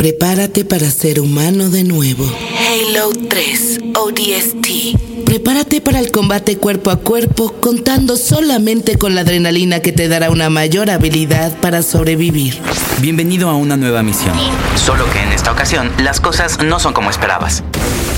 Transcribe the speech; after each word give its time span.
Prepárate 0.00 0.64
para 0.64 0.90
ser 0.90 1.20
humano 1.20 1.68
de 1.68 1.84
nuevo. 1.84 2.24
Halo 2.24 3.10
3 3.28 3.80
ODST. 3.94 5.26
Prepárate 5.26 5.82
para 5.82 5.98
el 5.98 6.10
combate 6.10 6.56
cuerpo 6.56 6.90
a 6.90 6.96
cuerpo 6.96 7.52
contando 7.60 8.16
solamente 8.16 8.96
con 8.96 9.14
la 9.14 9.20
adrenalina 9.20 9.80
que 9.80 9.92
te 9.92 10.08
dará 10.08 10.30
una 10.30 10.48
mayor 10.48 10.88
habilidad 10.88 11.54
para 11.58 11.82
sobrevivir. 11.82 12.58
Bienvenido 13.02 13.50
a 13.50 13.56
una 13.56 13.76
nueva 13.76 14.02
misión. 14.02 14.32
Solo 14.74 15.04
que 15.12 15.18
en 15.20 15.32
esta 15.32 15.52
ocasión 15.52 15.92
las 16.02 16.18
cosas 16.18 16.62
no 16.64 16.80
son 16.80 16.94
como 16.94 17.10
esperabas. 17.10 17.62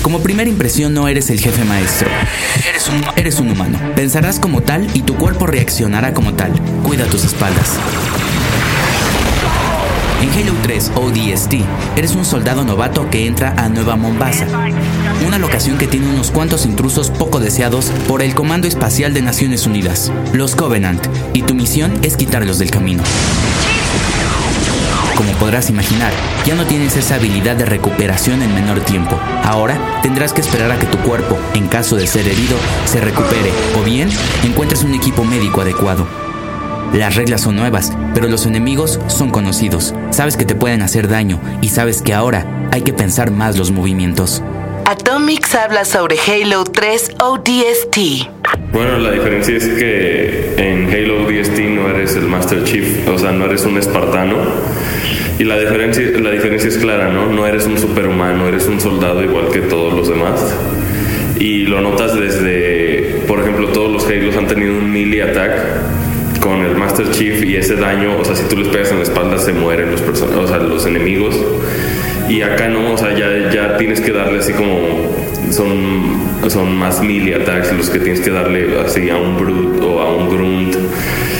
Como 0.03 0.21
primera 0.21 0.49
impresión 0.49 0.93
no 0.93 1.09
eres 1.09 1.29
el 1.31 1.41
jefe 1.41 1.65
maestro. 1.65 2.07
Eres 2.65 2.87
un, 2.87 3.03
eres 3.17 3.41
un 3.41 3.49
humano. 3.49 3.77
Pensarás 3.93 4.39
como 4.39 4.61
tal 4.61 4.87
y 4.93 5.01
tu 5.01 5.17
cuerpo 5.17 5.47
reaccionará 5.47 6.13
como 6.13 6.33
tal. 6.33 6.53
Cuida 6.81 7.03
tus 7.07 7.25
espaldas. 7.25 7.71
En 10.23 10.29
Halo 10.29 10.53
3 10.61 10.93
ODST, 10.95 11.53
eres 11.97 12.15
un 12.15 12.23
soldado 12.23 12.63
novato 12.63 13.09
que 13.09 13.27
entra 13.27 13.53
a 13.57 13.67
Nueva 13.67 13.97
Mombasa, 13.97 14.47
una 15.27 15.37
locación 15.37 15.77
que 15.77 15.85
tiene 15.85 16.09
unos 16.09 16.31
cuantos 16.31 16.65
intrusos 16.65 17.09
poco 17.09 17.41
deseados 17.41 17.91
por 18.07 18.21
el 18.21 18.33
Comando 18.33 18.65
Espacial 18.65 19.13
de 19.13 19.21
Naciones 19.21 19.67
Unidas, 19.67 20.13
los 20.31 20.55
Covenant, 20.55 21.05
y 21.33 21.41
tu 21.41 21.55
misión 21.55 21.91
es 22.03 22.15
quitarlos 22.15 22.57
del 22.57 22.71
camino. 22.71 23.03
Como 25.17 25.33
podrás 25.33 25.69
imaginar, 25.69 26.13
ya 26.45 26.55
no 26.55 26.65
tienes 26.67 26.95
esa 26.95 27.15
habilidad 27.15 27.57
de 27.57 27.65
recuperación 27.65 28.41
en 28.43 28.55
menor 28.55 28.79
tiempo. 28.79 29.19
Ahora 29.43 29.99
tendrás 30.03 30.31
que 30.31 30.39
esperar 30.39 30.71
a 30.71 30.79
que 30.79 30.85
tu 30.85 30.99
cuerpo, 30.99 31.37
en 31.53 31.67
caso 31.67 31.97
de 31.97 32.07
ser 32.07 32.29
herido, 32.29 32.55
se 32.85 33.01
recupere 33.01 33.51
o 33.77 33.83
bien 33.83 34.07
encuentres 34.45 34.83
un 34.85 34.93
equipo 34.93 35.25
médico 35.25 35.59
adecuado. 35.59 36.07
Las 36.93 37.15
reglas 37.15 37.41
son 37.41 37.55
nuevas, 37.55 37.91
pero 38.13 38.29
los 38.29 38.45
enemigos 38.45 38.99
son 39.07 39.31
conocidos. 39.31 39.93
Sabes 40.13 40.37
que 40.37 40.45
te 40.45 40.53
pueden 40.53 40.83
hacer 40.83 41.07
daño 41.07 41.41
y 41.59 41.69
sabes 41.69 42.03
que 42.03 42.13
ahora 42.13 42.45
hay 42.71 42.83
que 42.83 42.93
pensar 42.93 43.31
más 43.31 43.57
los 43.57 43.71
movimientos. 43.71 44.43
Atomics 44.85 45.55
habla 45.55 45.85
sobre 45.85 46.17
Halo 46.19 46.65
3 46.65 47.15
ODST. 47.19 47.97
Bueno, 48.71 48.99
la 48.99 49.09
diferencia 49.09 49.57
es 49.57 49.67
que 49.69 50.53
en 50.57 50.87
Halo 50.87 51.25
ODST 51.25 51.57
no 51.61 51.89
eres 51.89 52.15
el 52.15 52.27
Master 52.27 52.63
Chief, 52.63 53.07
o 53.07 53.17
sea, 53.17 53.31
no 53.31 53.45
eres 53.45 53.65
un 53.65 53.75
espartano. 53.79 54.37
Y 55.39 55.45
la 55.45 55.57
diferencia, 55.57 56.03
la 56.21 56.29
diferencia 56.29 56.69
es 56.69 56.77
clara, 56.77 57.11
¿no? 57.11 57.25
No 57.25 57.47
eres 57.47 57.65
un 57.65 57.79
superhumano, 57.79 58.47
eres 58.47 58.67
un 58.67 58.79
soldado 58.79 59.23
igual 59.23 59.47
que 59.51 59.61
todos 59.61 59.95
los 59.95 60.09
demás. 60.09 60.39
Y 61.39 61.63
lo 61.63 61.81
notas 61.81 62.13
desde, 62.13 63.23
por 63.27 63.39
ejemplo, 63.39 63.69
todos 63.69 63.91
los 63.91 64.05
Halos 64.05 64.37
han 64.37 64.45
tenido 64.45 64.77
un 64.77 64.93
melee 64.93 65.23
attack 65.23 66.02
con 66.43 66.65
el 66.65 66.75
Master 66.75 67.09
Chief 67.11 67.41
y 67.43 67.55
ese 67.55 67.77
daño, 67.77 68.17
o 68.19 68.25
sea, 68.25 68.35
si 68.35 68.43
tú 68.49 68.57
les 68.57 68.67
pegas 68.67 68.91
en 68.91 68.97
la 68.97 69.03
espalda 69.03 69.37
se 69.39 69.53
mueren 69.53 69.91
los 69.91 70.01
o 70.01 70.47
sea, 70.47 70.57
los 70.57 70.85
enemigos. 70.85 71.39
Y 72.29 72.41
acá 72.41 72.67
no, 72.67 72.93
o 72.93 72.97
sea, 72.97 73.17
ya, 73.17 73.49
ya 73.49 73.77
tienes 73.77 74.01
que 74.01 74.11
darle 74.11 74.39
así 74.39 74.51
como 74.51 75.15
son, 75.51 76.49
son 76.49 76.75
más 76.75 77.01
melee 77.01 77.35
attacks 77.35 77.71
los 77.73 77.89
que 77.89 77.99
tienes 77.99 78.19
que 78.19 78.31
darle 78.31 78.79
así 78.79 79.09
a 79.09 79.17
un 79.17 79.37
brute 79.37 79.85
o 79.85 80.01
a 80.01 80.15
un 80.15 80.29
grunt. 80.29 80.75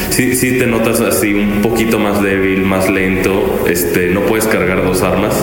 Sí, 0.09 0.35
sí 0.35 0.57
te 0.57 0.67
notas 0.67 1.01
así 1.01 1.33
un 1.33 1.61
poquito 1.61 1.99
más 1.99 2.21
débil, 2.21 2.63
más 2.63 2.89
lento, 2.89 3.65
este, 3.67 4.07
no 4.09 4.21
puedes 4.21 4.45
cargar 4.47 4.83
dos 4.83 5.01
armas. 5.01 5.35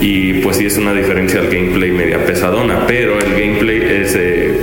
Y 0.00 0.34
pues 0.34 0.56
sí 0.56 0.66
es 0.66 0.76
una 0.78 0.94
diferencia 0.94 1.40
al 1.40 1.48
gameplay 1.48 1.92
media 1.92 2.24
pesadona, 2.24 2.86
pero 2.86 3.18
el 3.20 3.32
gameplay 3.32 4.00
es 4.00 4.16
eh, 4.16 4.59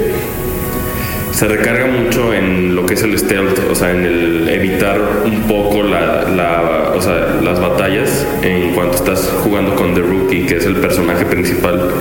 se 1.38 1.48
recarga 1.48 1.86
mucho 1.86 2.34
en 2.34 2.76
lo 2.76 2.84
que 2.88 2.96
es 2.96 3.04
el 3.04 3.16
stealth, 3.16 3.60
o 3.70 3.76
sea, 3.76 3.92
en 3.92 4.04
el 4.04 4.50
evitar 4.50 5.00
un 5.24 5.44
poco 5.44 5.84
la, 5.84 6.94
o 6.96 7.00
sea, 7.00 7.38
las 7.44 7.60
batallas 7.60 8.26
en 8.42 8.74
cuanto 8.74 8.96
estás 8.96 9.32
jugando 9.44 9.76
con 9.76 9.94
The 9.94 10.02
Rookie, 10.02 10.48
que 10.48 10.58
es 10.58 10.66
el 10.66 10.78
personaje 10.78 11.26
principal. 11.26 11.92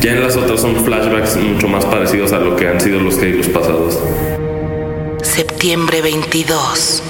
Ya 0.00 0.12
en 0.12 0.22
las 0.22 0.34
otras 0.34 0.62
son 0.62 0.82
flashbacks 0.82 1.36
mucho 1.36 1.68
más 1.68 1.84
parecidos 1.84 2.32
a 2.32 2.38
lo 2.38 2.56
que 2.56 2.68
han 2.68 2.80
sido 2.80 3.00
los 3.00 3.18
Halo 3.18 3.46
pasados. 3.52 4.00
Septiembre 5.20 6.00
22. 6.00 7.02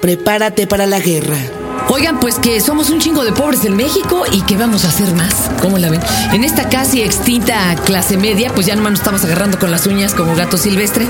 Prepárate 0.00 0.68
para 0.68 0.86
la 0.86 1.00
guerra. 1.00 1.57
Oigan, 1.90 2.20
pues 2.20 2.38
que 2.38 2.60
somos 2.60 2.90
un 2.90 3.00
chingo 3.00 3.24
de 3.24 3.32
pobres 3.32 3.64
en 3.64 3.74
México 3.74 4.24
y 4.30 4.42
que 4.42 4.56
vamos 4.56 4.84
a 4.84 4.88
hacer 4.88 5.14
más. 5.14 5.50
¿Cómo 5.62 5.78
la 5.78 5.88
ven? 5.88 6.02
En 6.32 6.44
esta 6.44 6.68
casi 6.68 7.02
extinta 7.02 7.74
clase 7.86 8.18
media, 8.18 8.52
pues 8.54 8.66
ya 8.66 8.76
nomás 8.76 8.92
nos 8.92 9.00
estamos 9.00 9.24
agarrando 9.24 9.58
con 9.58 9.70
las 9.70 9.86
uñas 9.86 10.12
como 10.12 10.34
gato 10.34 10.58
silvestre. 10.58 11.06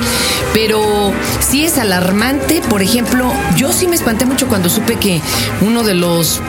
Pero 0.54 1.12
sí 1.40 1.64
es 1.64 1.78
alarmante. 1.78 2.62
Por 2.70 2.80
ejemplo, 2.80 3.32
yo 3.56 3.72
sí 3.72 3.88
me 3.88 3.96
espanté 3.96 4.24
mucho 4.24 4.46
cuando 4.46 4.68
supe 4.68 4.96
que 4.96 5.20
uno 5.62 5.82
de 5.82 5.94
los. 5.94 6.40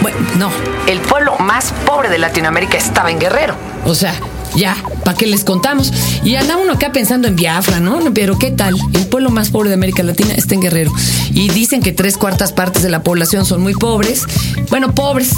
Bueno, 0.00 0.18
no. 0.38 0.50
El 0.86 1.00
pueblo 1.00 1.36
más 1.38 1.74
pobre 1.84 2.08
de 2.08 2.18
Latinoamérica 2.18 2.78
estaba 2.78 3.10
en 3.10 3.18
Guerrero. 3.18 3.56
O 3.84 3.94
sea, 3.94 4.14
ya, 4.54 4.76
¿para 5.04 5.16
qué 5.16 5.26
les 5.26 5.44
contamos? 5.44 5.92
Y 6.24 6.36
anda 6.36 6.56
uno 6.56 6.74
acá 6.74 6.92
pensando 6.92 7.28
en 7.28 7.36
Biafra, 7.36 7.80
¿no? 7.80 7.98
Pero 8.14 8.38
¿qué 8.38 8.50
tal? 8.50 8.76
El 8.94 9.06
pueblo 9.06 9.30
más 9.30 9.50
pobre 9.50 9.68
de 9.68 9.74
América 9.74 10.02
Latina 10.02 10.34
está 10.34 10.54
en 10.54 10.60
Guerrero. 10.60 10.92
Y 11.32 11.48
dicen 11.50 11.82
que 11.82 11.92
tres 11.92 12.16
cuartas 12.16 12.52
partes 12.52 12.82
de 12.82 12.88
la 12.88 13.02
población 13.02 13.44
son 13.44 13.62
muy 13.62 13.74
pobres. 13.74 14.24
Bueno, 14.70 14.94
pobres. 14.94 15.32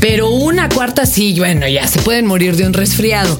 Pero 0.00 0.30
una 0.30 0.68
cuarta 0.68 1.06
sí, 1.06 1.34
bueno, 1.38 1.68
ya 1.68 1.86
se 1.86 2.00
pueden 2.00 2.26
morir 2.26 2.56
de 2.56 2.66
un 2.66 2.72
resfriado. 2.72 3.38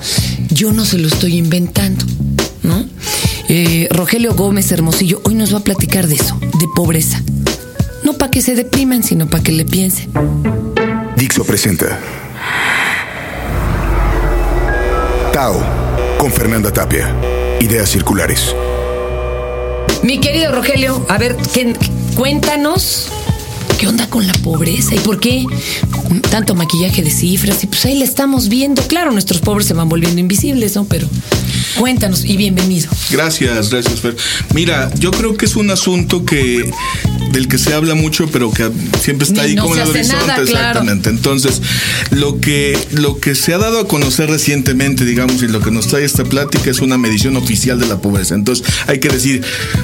Yo 0.50 0.72
no 0.72 0.84
se 0.84 0.98
lo 0.98 1.08
estoy 1.08 1.36
inventando, 1.36 2.04
¿no? 2.62 2.84
Eh, 3.48 3.88
Rogelio 3.90 4.34
Gómez 4.34 4.70
Hermosillo 4.70 5.22
hoy 5.24 5.34
nos 5.34 5.52
va 5.52 5.58
a 5.58 5.64
platicar 5.64 6.06
de 6.06 6.14
eso, 6.14 6.38
de 6.40 6.66
pobreza. 6.74 7.22
No 8.04 8.14
para 8.14 8.30
que 8.30 8.42
se 8.42 8.54
depriman, 8.54 9.02
sino 9.02 9.28
para 9.28 9.42
que 9.42 9.52
le 9.52 9.64
piensen. 9.64 10.10
Dixo 11.16 11.44
presenta 11.44 11.98
Tao 15.40 15.58
con 16.18 16.30
Fernanda 16.30 16.70
Tapia. 16.70 17.16
Ideas 17.60 17.88
circulares. 17.88 18.54
Mi 20.02 20.20
querido 20.20 20.52
Rogelio, 20.52 21.06
a 21.08 21.16
ver, 21.16 21.34
¿qué, 21.54 21.72
cuéntanos 22.14 23.08
qué 23.78 23.88
onda 23.88 24.06
con 24.10 24.26
la 24.26 24.34
pobreza 24.34 24.94
y 24.94 24.98
por 24.98 25.18
qué 25.18 25.46
tanto 26.30 26.54
maquillaje 26.54 27.02
de 27.02 27.10
cifras. 27.10 27.64
Y 27.64 27.68
pues 27.68 27.86
ahí 27.86 27.98
le 27.98 28.04
estamos 28.04 28.50
viendo. 28.50 28.82
Claro, 28.82 29.12
nuestros 29.12 29.40
pobres 29.40 29.66
se 29.66 29.72
van 29.72 29.88
volviendo 29.88 30.20
invisibles, 30.20 30.76
¿no? 30.76 30.84
Pero 30.84 31.08
cuéntanos 31.78 32.26
y 32.26 32.36
bienvenido. 32.36 32.90
Gracias, 33.10 33.70
gracias, 33.70 34.00
Fer. 34.00 34.16
Mira, 34.52 34.90
yo 34.98 35.10
creo 35.10 35.38
que 35.38 35.46
es 35.46 35.56
un 35.56 35.70
asunto 35.70 36.26
que 36.26 36.70
del 37.32 37.48
que 37.48 37.58
se 37.58 37.74
habla 37.74 37.94
mucho, 37.94 38.28
pero 38.30 38.50
que 38.50 38.70
siempre 39.00 39.26
está 39.26 39.42
ahí 39.42 39.56
como 39.56 39.74
en 39.74 39.82
el 39.82 39.88
horizonte, 39.88 40.42
exactamente. 40.42 41.10
Entonces, 41.10 41.62
lo 42.10 42.40
que, 42.40 42.78
lo 42.92 43.18
que 43.18 43.34
se 43.34 43.54
ha 43.54 43.58
dado 43.58 43.80
a 43.80 43.88
conocer 43.88 44.28
recientemente, 44.28 45.04
digamos, 45.04 45.42
y 45.42 45.48
lo 45.48 45.60
que 45.60 45.70
nos 45.70 45.88
trae 45.88 46.04
esta 46.04 46.24
plática 46.24 46.70
es 46.70 46.80
una 46.80 46.98
medición 46.98 47.36
oficial 47.36 47.78
de 47.78 47.86
la 47.86 48.00
pobreza. 48.00 48.34
Entonces, 48.34 48.66
hay 48.86 48.98
que 49.00 49.08
decir, 49.08 49.42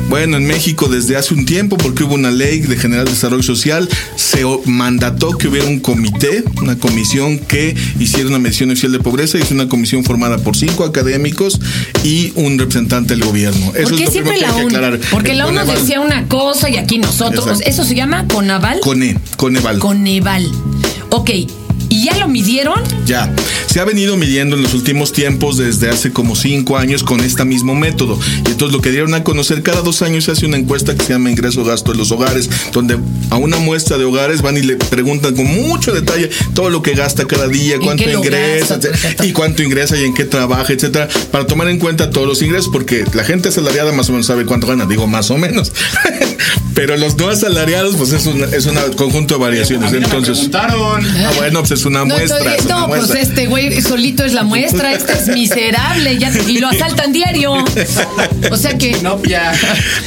bueno, 0.09 0.37
en 0.37 0.47
México 0.47 0.89
desde 0.89 1.17
hace 1.17 1.35
un 1.35 1.47
tiempo, 1.47 1.77
porque 1.77 2.05
hubo 2.05 2.15
una 2.15 2.31
ley 2.31 2.61
de 2.61 2.77
general 2.77 3.07
desarrollo 3.07 3.43
social, 3.43 3.89
se 4.17 4.45
mandató 4.65 5.37
que 5.39 5.49
hubiera 5.49 5.67
un 5.67 5.81
comité, 5.81 6.45
una 6.61 6.77
comisión 6.77 7.39
que 7.39 7.77
hiciera 7.99 8.29
una 8.29 8.39
medición 8.39 8.71
oficial 8.71 8.93
de 8.93 9.01
pobreza, 9.01 9.39
y 9.39 9.43
es 9.43 9.51
una 9.51 9.69
comisión 9.69 10.05
formada 10.05 10.39
por 10.39 10.57
cinco 10.57 10.85
académicos 10.85 11.61
y 12.03 12.33
un 12.35 12.59
representante 12.59 13.15
del 13.15 13.25
gobierno. 13.25 13.73
Eso 13.75 13.91
¿Por 13.91 13.99
qué 13.99 14.07
siempre 14.09 14.39
la 14.39 14.55
ONU? 14.55 14.99
Porque 15.11 15.35
la 15.35 15.47
ONU 15.47 15.65
decía 15.65 16.01
una 16.01 16.27
cosa 16.29 16.69
y 16.71 16.77
aquí 16.77 16.99
nosotros 16.99 17.36
¿Eso 17.65 17.85
se 17.85 17.95
llama 17.95 18.27
Conaval? 18.29 18.81
Cone, 18.81 19.19
Coneval. 19.37 19.79
Coneval. 19.79 20.51
Ok, 21.11 21.31
¿Y 21.89 22.05
ya 22.05 22.17
lo 22.19 22.29
midieron? 22.29 22.83
Ya. 23.07 23.33
Se 23.67 23.81
ha 23.81 23.85
venido 23.85 24.17
midiendo 24.17 24.57
en 24.57 24.63
los 24.63 24.75
últimos 24.75 25.13
tiempos 25.13 25.57
desde 25.59 25.89
hace 25.89 26.13
como 26.13 26.35
cinco 26.35 26.77
años 26.77 27.03
con 27.03 27.21
este 27.21 27.45
mismo 27.45 27.75
método. 27.75 28.19
Y 28.47 28.51
entonces 28.51 28.75
lo 28.75 28.81
que 28.81 28.91
dieron 28.91 29.15
a 29.15 29.23
conocer, 29.23 29.63
cada 29.63 29.83
dos 29.83 30.03
años 30.03 30.25
se 30.25 30.33
hace 30.33 30.47
una 30.47 30.57
encuesta 30.57 30.95
que 30.95 31.05
se 31.05 31.13
llama 31.13 31.31
ingreso 31.31 31.65
gasto 31.65 31.93
de 31.93 31.99
los 31.99 32.11
hogares, 32.11 32.49
donde 32.73 32.99
a 33.31 33.37
una 33.37 33.59
muestra 33.59 33.99
de 33.99 34.05
hogares 34.05 34.43
van 34.43 34.57
y 34.57 34.63
le 34.63 34.77
preguntan 34.77 35.35
con 35.35 35.47
mucho 35.47 35.93
detalle 35.93 36.31
todo 36.55 36.71
lo 36.71 36.83
que 36.83 36.95
gasta 36.95 37.27
cada 37.27 37.49
día, 37.49 37.79
cuánto 37.83 38.09
ingresa, 38.09 38.79
y 39.23 39.33
cuánto 39.33 39.63
ingresa 39.63 39.97
y 39.97 40.05
en 40.05 40.15
qué 40.15 40.25
trabaja, 40.25 40.73
etcétera, 40.73 41.09
para 41.31 41.47
tomar 41.47 41.69
en 41.69 41.79
cuenta 41.79 42.11
todos 42.11 42.27
los 42.27 42.43
ingresos, 42.43 42.71
porque 42.73 43.05
la 43.15 43.25
gente 43.25 43.49
asalariada 43.49 43.93
más 43.93 44.09
o 44.09 44.13
menos 44.13 44.27
sabe 44.27 44.45
cuánto 44.47 44.67
gana, 44.67 44.87
digo 44.87 45.07
más 45.07 45.31
o 45.31 45.39
menos. 45.39 45.73
Pero 46.75 46.95
los 46.99 47.17
no 47.17 47.31
asalariados, 47.31 47.97
pues 47.97 48.13
es 48.13 48.27
un, 48.27 48.45
es 48.53 48.67
un 48.67 48.77
conjunto 48.97 49.35
de 49.35 49.41
variaciones. 49.41 49.95
Entonces, 49.95 50.51
ah, 50.53 50.75
bueno, 51.37 51.63
pues 51.63 51.76
es 51.77 51.85
una 51.85 52.05
muestra. 52.05 52.57
No, 52.69 52.89
pues 52.89 53.11
este 53.11 53.47
güey 53.47 53.81
solito 53.81 54.25
es 54.25 54.33
la 54.33 54.43
muestra. 54.43 54.93
Este 54.93 55.13
es 55.13 55.29
miserable 55.29 56.19
ya, 56.19 56.33
y 56.47 56.59
lo 56.59 56.69
asaltan 56.69 57.13
diario. 57.13 57.55
O 58.51 58.57
sea 58.57 58.77
que. 58.79 58.97
No, 59.03 59.23
ya. 59.23 59.53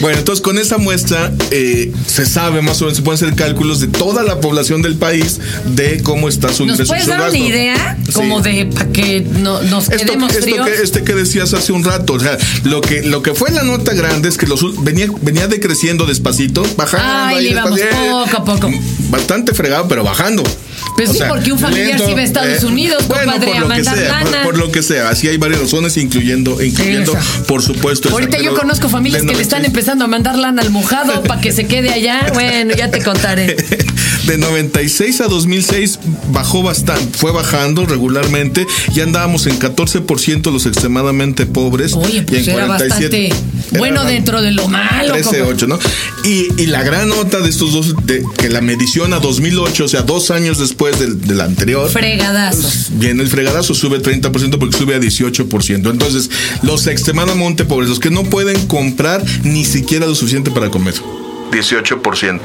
Bueno, 0.01 0.19
entonces 0.19 0.41
con 0.41 0.57
esa 0.57 0.77
muestra 0.77 1.31
eh, 1.51 1.91
se 2.05 2.25
sabe 2.25 2.61
más 2.61 2.81
o 2.81 2.85
menos, 2.85 2.97
se 2.97 3.03
pueden 3.03 3.23
hacer 3.23 3.35
cálculos 3.35 3.79
de 3.79 3.87
toda 3.87 4.23
la 4.23 4.39
población 4.39 4.81
del 4.81 4.95
país 4.95 5.39
de 5.65 6.01
cómo 6.03 6.29
está 6.29 6.53
su 6.53 6.63
ingreso. 6.63 6.81
¿Nos 6.81 6.87
puedes 6.89 7.07
dar 7.07 7.29
una 7.29 7.37
idea? 7.37 7.97
Como 8.13 8.41
de 8.41 8.65
para 8.65 8.91
que 8.91 9.21
no, 9.21 9.61
nos 9.63 9.89
quedemos 9.89 10.31
esto, 10.31 10.43
fríos. 10.43 10.67
que, 10.67 10.73
este 10.81 11.03
que 11.03 11.13
decías 11.13 11.53
hace 11.53 11.71
un 11.71 11.83
rato, 11.83 12.13
o 12.13 12.19
sea, 12.19 12.37
lo 12.63 12.81
que, 12.81 13.03
lo 13.03 13.21
que 13.21 13.33
fue 13.33 13.51
la 13.51 13.63
nota 13.63 13.93
grande 13.93 14.29
es 14.29 14.37
que 14.37 14.47
los, 14.47 14.83
venía, 14.83 15.07
venía 15.21 15.47
decreciendo 15.47 16.05
despacito, 16.05 16.65
bajando. 16.75 17.07
Ay, 17.07 17.49
íbamos 17.49 17.79
poco 17.79 18.37
a 18.37 18.45
poco. 18.45 18.71
Bastante 19.09 19.53
fregado, 19.53 19.87
pero 19.87 20.03
bajando. 20.03 20.43
Pues 21.05 21.17
sí, 21.17 21.19
porque 21.29 21.53
un 21.53 21.59
familiar 21.59 21.97
sí 21.97 22.13
va 22.13 22.19
a 22.19 22.23
Estados 22.23 22.63
eh, 22.63 22.65
Unidos, 22.65 23.07
bueno, 23.07 23.31
por 23.33 23.59
lo 23.59 23.69
que 23.69 23.83
sea, 23.83 24.23
por, 24.43 24.57
lo 24.57 24.71
que 24.71 24.83
sea, 24.83 25.09
así 25.09 25.29
hay 25.29 25.37
varias 25.37 25.61
razones, 25.61 25.95
incluyendo, 25.95 26.61
incluyendo, 26.61 27.17
por 27.47 27.61
supuesto. 27.61 28.09
Ahorita 28.09 28.37
yo 28.39 28.53
conozco 28.53 28.89
familias 28.89 29.23
que 29.23 29.33
le 29.33 29.41
están 29.41 29.63
empezando 29.63 30.03
a 30.03 30.07
mandar 30.07 30.37
lana 30.37 30.61
al 30.61 30.71
mojado 30.71 31.23
para 31.23 31.39
que 31.39 31.51
se 31.51 31.67
quede 31.67 31.91
allá. 31.91 32.27
Bueno, 32.39 32.73
ya 32.75 32.89
te 32.89 33.01
contaré. 33.01 33.55
De 34.29 34.37
96 34.37 35.21
a 35.21 35.27
2006 35.27 35.99
bajó 36.31 36.61
bastante, 36.61 37.17
fue 37.17 37.31
bajando 37.31 37.87
regularmente. 37.87 38.67
Ya 38.93 39.01
andábamos 39.01 39.47
en 39.47 39.57
14% 39.57 40.51
los 40.51 40.67
extremadamente 40.67 41.47
pobres. 41.47 41.93
Oye, 41.93 42.21
pues 42.21 42.45
y 42.45 42.51
en 42.51 42.57
era 42.57 42.67
47, 42.67 43.29
bastante 43.29 43.79
bueno 43.79 44.05
dentro 44.05 44.43
de 44.43 44.51
lo 44.51 44.67
malo. 44.67 45.13
13, 45.13 45.41
8, 45.41 45.65
¿no? 45.65 45.79
Y, 46.23 46.61
y, 46.61 46.67
la 46.67 46.83
gran 46.83 47.09
nota 47.09 47.39
de 47.39 47.49
estos 47.49 47.73
dos, 47.73 47.95
de 48.05 48.23
que 48.37 48.49
la 48.49 48.61
medición 48.61 49.13
a 49.13 49.19
2008, 49.19 49.85
o 49.85 49.87
sea, 49.87 50.03
dos 50.03 50.29
años 50.29 50.59
después 50.59 50.99
del, 50.99 51.19
del 51.21 51.41
anterior. 51.41 51.89
Fregadazo. 51.89 52.61
Pues, 52.61 52.91
viene 52.99 53.23
el 53.23 53.29
fregadazo, 53.29 53.73
sube 53.73 53.99
30% 53.99 54.59
porque 54.59 54.77
sube 54.77 54.93
a 54.93 54.99
18%. 54.99 55.89
Entonces, 55.89 56.29
los 56.61 56.85
extremadamente 56.85 57.65
pobres, 57.65 57.89
los 57.89 57.99
que 57.99 58.11
no 58.11 58.25
pueden 58.25 58.67
comprar 58.67 59.25
ni 59.41 59.65
siquiera 59.65 60.05
lo 60.05 60.13
suficiente 60.13 60.51
para 60.51 60.69
comer. 60.69 60.93
18%. 61.51 62.39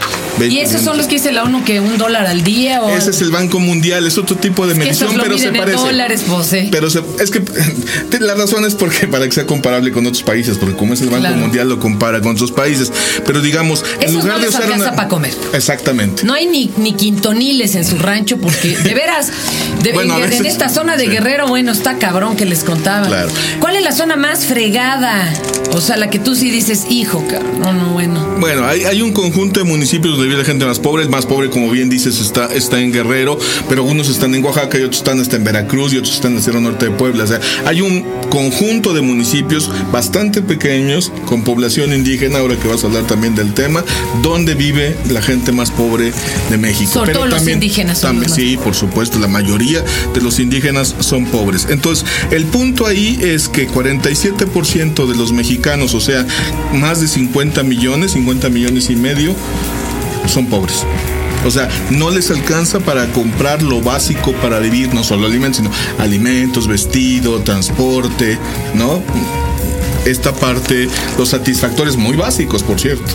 ¿Y 0.48 0.58
esos 0.58 0.82
son 0.82 0.96
los 0.96 1.06
que 1.06 1.16
dice 1.16 1.32
la 1.32 1.44
ONU 1.44 1.64
que 1.64 1.80
un 1.80 1.98
dólar 1.98 2.26
al 2.26 2.42
día? 2.42 2.82
O 2.82 2.88
Ese 2.88 3.10
es 3.10 3.22
el 3.22 3.30
Banco 3.30 3.58
Mundial, 3.60 4.06
es 4.06 4.18
otro 4.18 4.36
tipo 4.36 4.66
de 4.66 4.74
medición, 4.74 5.14
pero 5.20 5.38
se 5.38 5.52
parece. 5.52 5.78
dólares, 5.78 6.24
José. 6.26 6.68
Pero 6.70 6.88
es 6.88 7.30
que 7.30 7.40
la 8.20 8.34
razón 8.34 8.64
es 8.64 8.74
porque 8.74 9.06
para 9.06 9.26
que 9.26 9.32
sea 9.32 9.46
comparable 9.46 9.92
con 9.92 10.06
otros 10.06 10.22
países, 10.22 10.58
porque 10.58 10.76
como 10.76 10.94
es 10.94 11.00
el 11.00 11.10
Banco 11.10 11.34
Mundial 11.36 11.68
lo 11.68 11.78
compara 11.78 12.20
con 12.20 12.32
otros 12.32 12.52
países. 12.52 12.92
Pero 13.24 13.40
digamos, 13.40 13.84
en 14.00 14.14
lugar 14.14 14.40
de 14.40 14.48
usar 14.48 14.70
una... 14.70 14.94
para 14.94 15.08
comer. 15.08 15.34
Exactamente. 15.52 16.24
No 16.24 16.34
hay 16.34 16.46
ni, 16.46 16.70
ni 16.76 16.92
quintoniles 16.92 17.74
en 17.74 17.84
su 17.84 17.98
rancho 17.98 18.38
porque 18.38 18.76
de 18.76 18.94
veras, 18.94 19.30
en, 19.84 20.46
esta 20.46 20.68
zona 20.68 20.96
de 20.96 21.06
Guerrero, 21.06 21.46
bueno, 21.46 21.72
está 21.72 21.98
cabrón 21.98 22.36
que 22.36 22.44
les 22.44 22.64
contaba. 22.64 23.06
Claro. 23.06 23.30
¿Cuál 23.60 23.76
es 23.76 23.82
la 23.82 23.92
zona 23.92 24.16
más 24.16 24.46
fregada? 24.46 25.32
O 25.72 25.80
sea, 25.80 25.96
la 25.96 26.10
que 26.10 26.18
tú 26.18 26.34
sí 26.34 26.50
dices, 26.50 26.86
hijo, 26.88 27.26
cabrón, 27.28 27.60
no, 27.60 27.72
no, 27.72 27.92
bueno. 27.92 28.36
Bueno, 28.38 28.66
hay, 28.66 28.84
hay 28.84 28.93
un 29.00 29.12
conjunto 29.12 29.60
de 29.60 29.64
municipios 29.64 30.12
donde 30.14 30.28
vive 30.28 30.38
la 30.38 30.44
gente 30.44 30.64
más 30.64 30.78
pobre. 30.78 31.02
El 31.02 31.10
más 31.10 31.26
pobre, 31.26 31.50
como 31.50 31.70
bien 31.70 31.88
dices, 31.88 32.20
está, 32.20 32.46
está 32.46 32.80
en 32.80 32.92
Guerrero, 32.92 33.38
pero 33.68 33.84
unos 33.84 34.08
están 34.08 34.34
en 34.34 34.44
Oaxaca 34.44 34.78
y 34.78 34.82
otros 34.82 34.98
están 34.98 35.20
hasta 35.20 35.36
en 35.36 35.44
Veracruz 35.44 35.92
y 35.92 35.98
otros 35.98 36.14
están 36.14 36.32
en 36.32 36.38
el 36.38 36.42
Cerro 36.42 36.60
Norte 36.60 36.86
de 36.86 36.90
Puebla. 36.92 37.24
O 37.24 37.26
sea, 37.26 37.40
hay 37.64 37.80
un 37.80 38.04
conjunto 38.28 38.92
de 38.92 39.00
municipios 39.00 39.70
bastante 39.92 40.42
pequeños 40.42 41.12
con 41.26 41.42
población 41.42 41.92
indígena, 41.92 42.38
ahora 42.38 42.56
que 42.56 42.68
vas 42.68 42.84
a 42.84 42.86
hablar 42.86 43.06
también 43.06 43.34
del 43.34 43.54
tema, 43.54 43.84
donde 44.22 44.54
vive 44.54 44.96
la 45.10 45.22
gente 45.22 45.52
más 45.52 45.70
pobre 45.70 46.12
de 46.50 46.58
México. 46.58 46.90
Sobre 46.92 47.12
pero 47.12 47.20
todo 47.20 47.30
también, 47.30 47.58
los 47.58 47.64
indígenas. 47.64 48.00
también, 48.00 48.30
sí, 48.30 48.56
por 48.56 48.74
supuesto, 48.74 49.18
la 49.18 49.28
mayoría 49.28 49.82
de 50.12 50.20
los 50.20 50.38
indígenas 50.38 50.94
son 51.00 51.26
pobres. 51.26 51.66
Entonces, 51.70 52.06
el 52.30 52.44
punto 52.46 52.86
ahí 52.86 53.18
es 53.22 53.48
que 53.48 53.68
47% 53.68 55.06
de 55.06 55.16
los 55.16 55.32
mexicanos, 55.32 55.94
o 55.94 56.00
sea, 56.00 56.26
más 56.72 57.00
de 57.00 57.08
50 57.08 57.62
millones, 57.62 58.12
50 58.12 58.48
millones 58.50 58.83
y 58.90 58.96
medio, 58.96 59.34
son 60.26 60.46
pobres. 60.46 60.84
O 61.44 61.50
sea, 61.50 61.68
no 61.90 62.10
les 62.10 62.30
alcanza 62.30 62.80
para 62.80 63.06
comprar 63.12 63.62
lo 63.62 63.82
básico 63.82 64.32
para 64.34 64.58
vivir, 64.60 64.94
no 64.94 65.04
solo 65.04 65.26
alimentos, 65.26 65.58
sino 65.58 65.70
alimentos, 65.98 66.66
vestido, 66.66 67.40
transporte, 67.40 68.38
¿no? 68.74 69.02
Esta 70.06 70.32
parte, 70.32 70.88
los 71.18 71.30
satisfactores 71.30 71.96
muy 71.96 72.16
básicos, 72.16 72.62
por 72.62 72.80
cierto. 72.80 73.14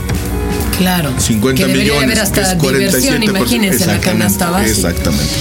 Claro. 0.79 1.13
50 1.17 1.65
que 1.65 1.73
millones. 1.73 2.03
Haber 2.03 2.19
hasta 2.19 2.53
es 2.53 3.23
imagínense 3.23 3.85
la 3.85 3.99
canasta 3.99 4.49
básica. 4.49 4.71
Exactamente. 4.71 5.33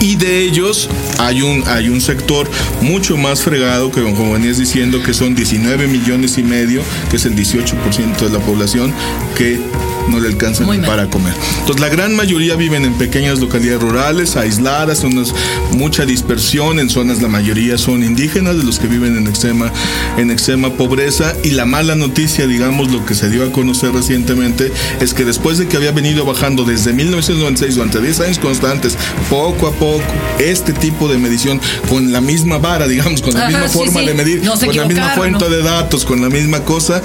Y 0.00 0.16
de 0.16 0.40
ellos 0.40 0.88
hay 1.18 1.42
un, 1.42 1.62
hay 1.66 1.90
un 1.90 2.00
sector 2.00 2.48
mucho 2.80 3.18
más 3.18 3.42
fregado 3.42 3.92
que, 3.92 4.02
como 4.02 4.32
venías 4.32 4.56
diciendo, 4.56 5.02
que 5.02 5.12
son 5.12 5.34
19 5.34 5.86
millones 5.86 6.38
y 6.38 6.42
medio, 6.42 6.82
que 7.10 7.16
es 7.16 7.26
el 7.26 7.36
18% 7.36 8.16
de 8.16 8.30
la 8.30 8.38
población, 8.40 8.92
que 9.36 9.60
no 10.08 10.20
le 10.20 10.28
alcanzan 10.28 10.66
para 10.82 11.08
comer. 11.08 11.34
Entonces 11.60 11.80
la 11.80 11.88
gran 11.88 12.14
mayoría 12.14 12.56
viven 12.56 12.84
en 12.84 12.94
pequeñas 12.94 13.40
localidades 13.40 13.80
rurales, 13.80 14.36
aisladas, 14.36 15.00
zonas 15.00 15.34
mucha 15.72 16.04
dispersión, 16.04 16.78
en 16.78 16.90
zonas 16.90 17.20
la 17.22 17.28
mayoría 17.28 17.78
son 17.78 18.02
indígenas, 18.02 18.56
de 18.56 18.64
los 18.64 18.78
que 18.78 18.86
viven 18.86 19.16
en 19.16 19.26
extrema, 19.26 19.72
en 20.16 20.30
extrema 20.30 20.70
pobreza. 20.74 21.34
Y 21.42 21.50
la 21.50 21.66
mala 21.66 21.94
noticia, 21.94 22.46
digamos, 22.46 22.90
lo 22.90 23.04
que 23.04 23.14
se 23.14 23.28
dio 23.30 23.44
a 23.44 23.52
conocer 23.52 23.92
recientemente, 23.92 24.72
es 25.00 25.14
que 25.14 25.24
después 25.24 25.58
de 25.58 25.68
que 25.68 25.76
había 25.76 25.92
venido 25.92 26.24
bajando 26.24 26.64
desde 26.64 26.92
1996 26.92 27.74
durante 27.74 28.00
10 28.00 28.20
años 28.20 28.38
constantes, 28.38 28.96
poco 29.28 29.68
a 29.68 29.72
poco, 29.72 30.02
este 30.38 30.72
tipo 30.72 31.08
de 31.08 31.18
medición 31.18 31.60
con 31.88 32.12
la 32.12 32.20
misma 32.20 32.58
vara, 32.58 32.86
digamos, 32.86 33.22
con 33.22 33.34
la 33.34 33.46
misma 33.46 33.68
forma 33.68 34.00
de 34.02 34.14
medir, 34.14 34.42
con 34.46 34.76
la 34.76 34.84
misma 34.84 35.10
fuente 35.10 35.48
de 35.48 35.62
datos, 35.62 36.04
con 36.04 36.20
la 36.20 36.28
misma 36.28 36.64
cosa, 36.64 37.02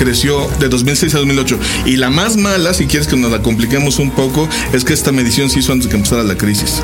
creció 0.00 0.48
de 0.58 0.68
2006 0.70 1.14
a 1.14 1.18
2008. 1.18 1.58
Y 1.84 1.96
la 1.96 2.08
más 2.08 2.36
mala, 2.36 2.72
si 2.72 2.86
quieres 2.86 3.06
que 3.06 3.16
nos 3.16 3.30
la 3.30 3.42
compliquemos 3.42 3.98
un 3.98 4.10
poco, 4.10 4.48
es 4.72 4.84
que 4.84 4.94
esta 4.94 5.12
medición 5.12 5.50
se 5.50 5.58
hizo 5.58 5.72
antes 5.72 5.86
de 5.86 5.90
que 5.90 5.96
empezara 5.96 6.22
la 6.22 6.36
crisis. 6.36 6.82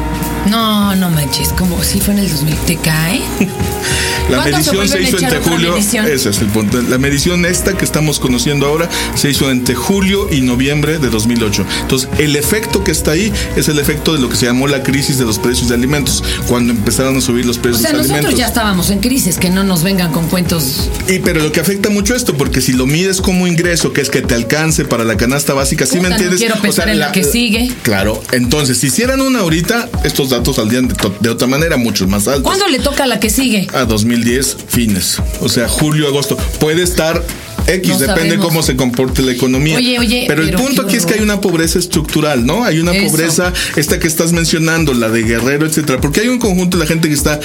No, 0.50 0.94
no 0.94 1.08
manches, 1.10 1.48
como 1.54 1.82
si 1.82 1.98
fue 1.98 2.12
en 2.14 2.20
el 2.20 2.30
2000. 2.30 2.56
¿Te 2.58 2.76
cae? 2.76 3.22
La 4.30 4.44
medición 4.44 4.88
se, 4.88 5.02
hizo 5.02 5.18
entre 5.18 5.40
julio. 5.40 5.76
Ese 5.76 6.30
es 6.30 6.38
el 6.40 6.48
punto. 6.48 6.80
La 6.82 6.98
medición 6.98 7.46
esta 7.46 7.76
que 7.76 7.84
estamos 7.84 8.18
conociendo 8.18 8.66
ahora 8.66 8.88
se 9.14 9.30
hizo 9.30 9.50
entre 9.50 9.74
julio 9.74 10.28
y 10.30 10.40
noviembre 10.40 10.98
de 10.98 11.08
2008. 11.08 11.64
Entonces, 11.82 12.08
el 12.18 12.36
efecto 12.36 12.82
que 12.82 12.90
está 12.90 13.12
ahí 13.12 13.32
es 13.56 13.68
el 13.68 13.78
efecto 13.78 14.12
de 14.14 14.20
lo 14.20 14.28
que 14.28 14.36
se 14.36 14.46
llamó 14.46 14.66
la 14.66 14.82
crisis 14.82 15.18
de 15.18 15.24
los 15.24 15.38
precios 15.38 15.68
de 15.68 15.74
alimentos, 15.74 16.24
cuando 16.48 16.72
empezaron 16.72 17.16
a 17.16 17.20
subir 17.20 17.46
los 17.46 17.58
precios 17.58 17.80
o 17.80 17.82
sea, 17.82 17.92
de 17.92 17.98
alimentos. 17.98 18.22
Nosotros 18.22 18.38
ya 18.38 18.46
estábamos 18.48 18.90
en 18.90 19.00
crisis, 19.00 19.38
que 19.38 19.50
no 19.50 19.64
nos 19.64 19.82
vengan 19.82 20.12
con 20.12 20.28
cuentos. 20.28 20.90
Y 21.08 21.20
pero 21.20 21.40
lo 21.40 21.52
que 21.52 21.60
afecta 21.60 21.88
mucho 21.88 22.14
esto, 22.14 22.36
porque 22.36 22.60
si 22.60 22.72
lo 22.72 22.86
mides 22.86 23.20
como 23.20 23.46
ingreso, 23.46 23.92
que 23.92 24.00
es 24.00 24.10
que 24.10 24.22
te 24.22 24.34
alcance 24.34 24.84
para 24.84 25.04
la 25.04 25.16
canasta 25.16 25.54
básica, 25.54 25.86
¿sí 25.86 26.00
me 26.00 26.08
entiendes? 26.08 26.40
quiero 26.40 26.56
pensar 26.56 26.88
en 26.88 26.98
la, 26.98 27.12
que 27.12 27.24
sigue. 27.24 27.72
Claro, 27.82 28.22
entonces, 28.32 28.78
si 28.78 28.88
hicieran 28.88 29.20
una 29.20 29.40
ahorita, 29.40 29.88
estos 30.04 30.30
datos 30.30 30.56
saldrían 30.56 30.88
de, 30.88 30.94
de 31.20 31.30
otra 31.30 31.46
manera, 31.46 31.76
mucho 31.76 32.06
más 32.08 32.26
altos. 32.26 32.42
¿Cuándo 32.42 32.66
le 32.68 32.78
toca 32.78 33.04
a 33.04 33.06
la 33.06 33.20
que 33.20 33.30
sigue? 33.30 33.66
A 33.72 33.84
2010, 34.16 34.56
fines. 34.68 35.22
O 35.40 35.48
sea, 35.48 35.68
julio, 35.68 36.06
agosto. 36.06 36.36
Puede 36.58 36.82
estar 36.82 37.22
X, 37.66 37.98
depende 37.98 38.38
cómo 38.38 38.62
se 38.62 38.76
comporte 38.76 39.22
la 39.22 39.32
economía. 39.32 39.76
Oye, 39.76 39.98
oye, 39.98 40.24
pero, 40.28 40.42
el 40.42 40.52
punto 40.52 40.82
aquí 40.82 40.96
es 40.96 41.04
que 41.04 41.14
hay 41.14 41.20
una 41.20 41.40
pobreza 41.40 41.78
estructural, 41.78 42.46
¿no? 42.46 42.64
Hay 42.64 42.78
una 42.78 42.92
pobreza, 42.92 43.52
esta 43.74 43.98
que 43.98 44.06
estás 44.06 44.32
mencionando, 44.32 44.94
la 44.94 45.08
de 45.08 45.22
Guerrero, 45.22 45.66
etcétera. 45.66 46.00
Porque 46.00 46.20
hay 46.20 46.28
un 46.28 46.38
conjunto 46.38 46.78
de 46.78 46.84
la 46.84 46.88
gente 46.88 47.08
que 47.08 47.14
está 47.14 47.40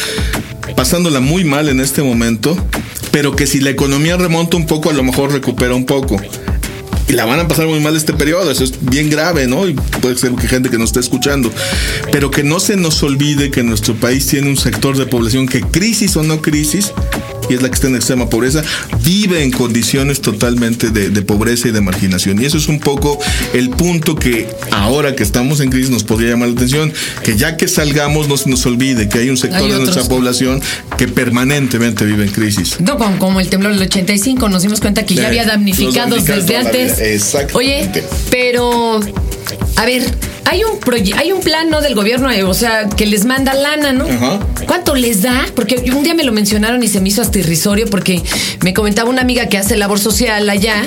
pasándola 0.76 1.20
muy 1.20 1.44
mal 1.44 1.70
en 1.70 1.80
este 1.80 2.04
momento, 2.04 2.56
pero 3.12 3.36
que 3.36 3.48
si 3.48 3.60
la 3.60 3.72
economía 3.72 4.16
remonta 4.18 4.58
un 4.58 4.68
poco, 4.68 4.90
a 4.90 4.94
lo 4.94 5.04
mejor 5.04 5.32
recupera 5.32 5.74
un 5.74 5.86
poco 5.86 6.22
la 7.14 7.26
van 7.26 7.40
a 7.40 7.48
pasar 7.48 7.68
muy 7.68 7.80
mal 7.80 7.96
este 7.96 8.14
periodo. 8.14 8.52
Eso 8.52 8.64
es 8.64 8.74
bien 8.82 9.10
grave, 9.10 9.48
¿no? 9.48 9.68
Y 9.68 9.74
puede 9.74 10.18
ser 10.18 10.32
que 10.34 10.48
gente 10.48 10.70
que 10.70 10.78
nos 10.78 10.90
esté 10.90 11.00
escuchando. 11.00 11.52
Pero 12.12 12.32
que 12.32 12.44
no 12.44 12.60
se 12.60 12.78
nos 12.78 13.02
olvide 13.04 13.52
que 13.52 13.64
nuestro 13.64 13.96
país 13.96 14.28
tiene 14.28 14.50
un 14.50 14.58
sector 14.58 14.98
de 14.98 15.06
población 15.06 15.48
que 15.48 15.62
crisis 15.62 16.16
o 16.18 16.24
no 16.24 16.42
crisis, 16.42 16.94
y 17.52 17.56
es 17.56 17.62
la 17.62 17.70
que 17.70 17.76
está 17.76 17.88
en 17.88 17.96
extrema 17.96 18.30
pobreza, 18.30 18.64
vive 19.04 19.44
en 19.44 19.52
condiciones 19.52 20.22
totalmente 20.22 20.90
de, 20.90 21.22
pobreza 21.22 21.68
y 21.68 21.72
de 21.72 21.82
marginación. 21.82 22.42
Y 22.42 22.46
eso 22.46 22.58
es 22.58 22.68
un 22.68 22.80
poco 22.80 23.20
el 23.54 23.70
punto 23.70 24.16
que 24.16 24.48
ahora 24.72 25.16
que 25.16 25.24
estamos 25.24 25.60
en 25.60 25.70
crisis 25.70 25.90
nos 25.90 26.04
podría 26.04 26.32
llamar 26.32 26.50
la 26.50 26.56
atención, 26.56 26.94
que 27.24 27.36
ya 27.36 27.58
que 27.58 27.68
salgamos 27.68 28.28
no 28.28 28.38
se 28.38 28.50
nos 28.50 28.66
olvide 28.66 29.10
que 29.10 29.20
hay 29.20 29.30
un 29.30 29.38
sector 29.38 29.70
de 29.70 29.80
nuestra 29.80 30.04
población 30.06 30.62
que 30.98 31.08
permanentemente 31.08 32.06
vive 32.06 32.24
en 32.24 32.32
crisis. 32.32 32.80
No, 32.80 32.98
como, 32.98 33.40
el 33.40 33.50
temblor 33.50 33.74
del 33.74 33.84
85, 33.84 34.48
nos 34.50 34.62
dimos 34.62 34.80
cuenta 34.80 35.06
que 35.06 35.16
ya 35.16 35.28
había 35.28 35.46
damnificados 35.46 36.26
desde 36.26 36.58
antes. 36.58 37.00
Exacto. 37.00 37.58
Oye, 37.58 37.90
pero, 38.30 39.00
a 39.76 39.86
ver, 39.86 40.04
hay 40.46 40.64
un 40.64 40.80
hay 41.16 41.32
un 41.32 41.42
plan, 41.42 41.70
¿no? 41.70 41.82
Del 41.82 41.96
gobierno, 41.96 42.30
eh, 42.32 42.44
o 42.44 42.54
sea, 42.54 42.90
que 42.90 43.06
les 43.06 43.26
manda 43.26 43.54
lana, 43.54 43.94
¿no? 43.94 44.06
¿Cuánto 44.66 44.96
les 44.96 45.22
da? 45.22 45.46
Porque 45.56 45.92
un 45.96 46.04
día 46.04 46.14
me 46.14 46.24
lo 46.24 46.32
mencionaron 46.32 46.84
y 46.84 46.88
se 46.88 47.00
me 47.02 47.10
hizo 47.10 47.22
hasta 47.22 47.40
irrisorio 47.40 47.88
porque 47.88 48.22
me 48.64 48.74
comentaba 48.74 49.10
una 49.10 49.22
amiga 49.22 49.48
que 49.48 49.58
hace 49.58 49.78
labor 49.78 50.00
social 50.00 50.50
allá, 50.50 50.84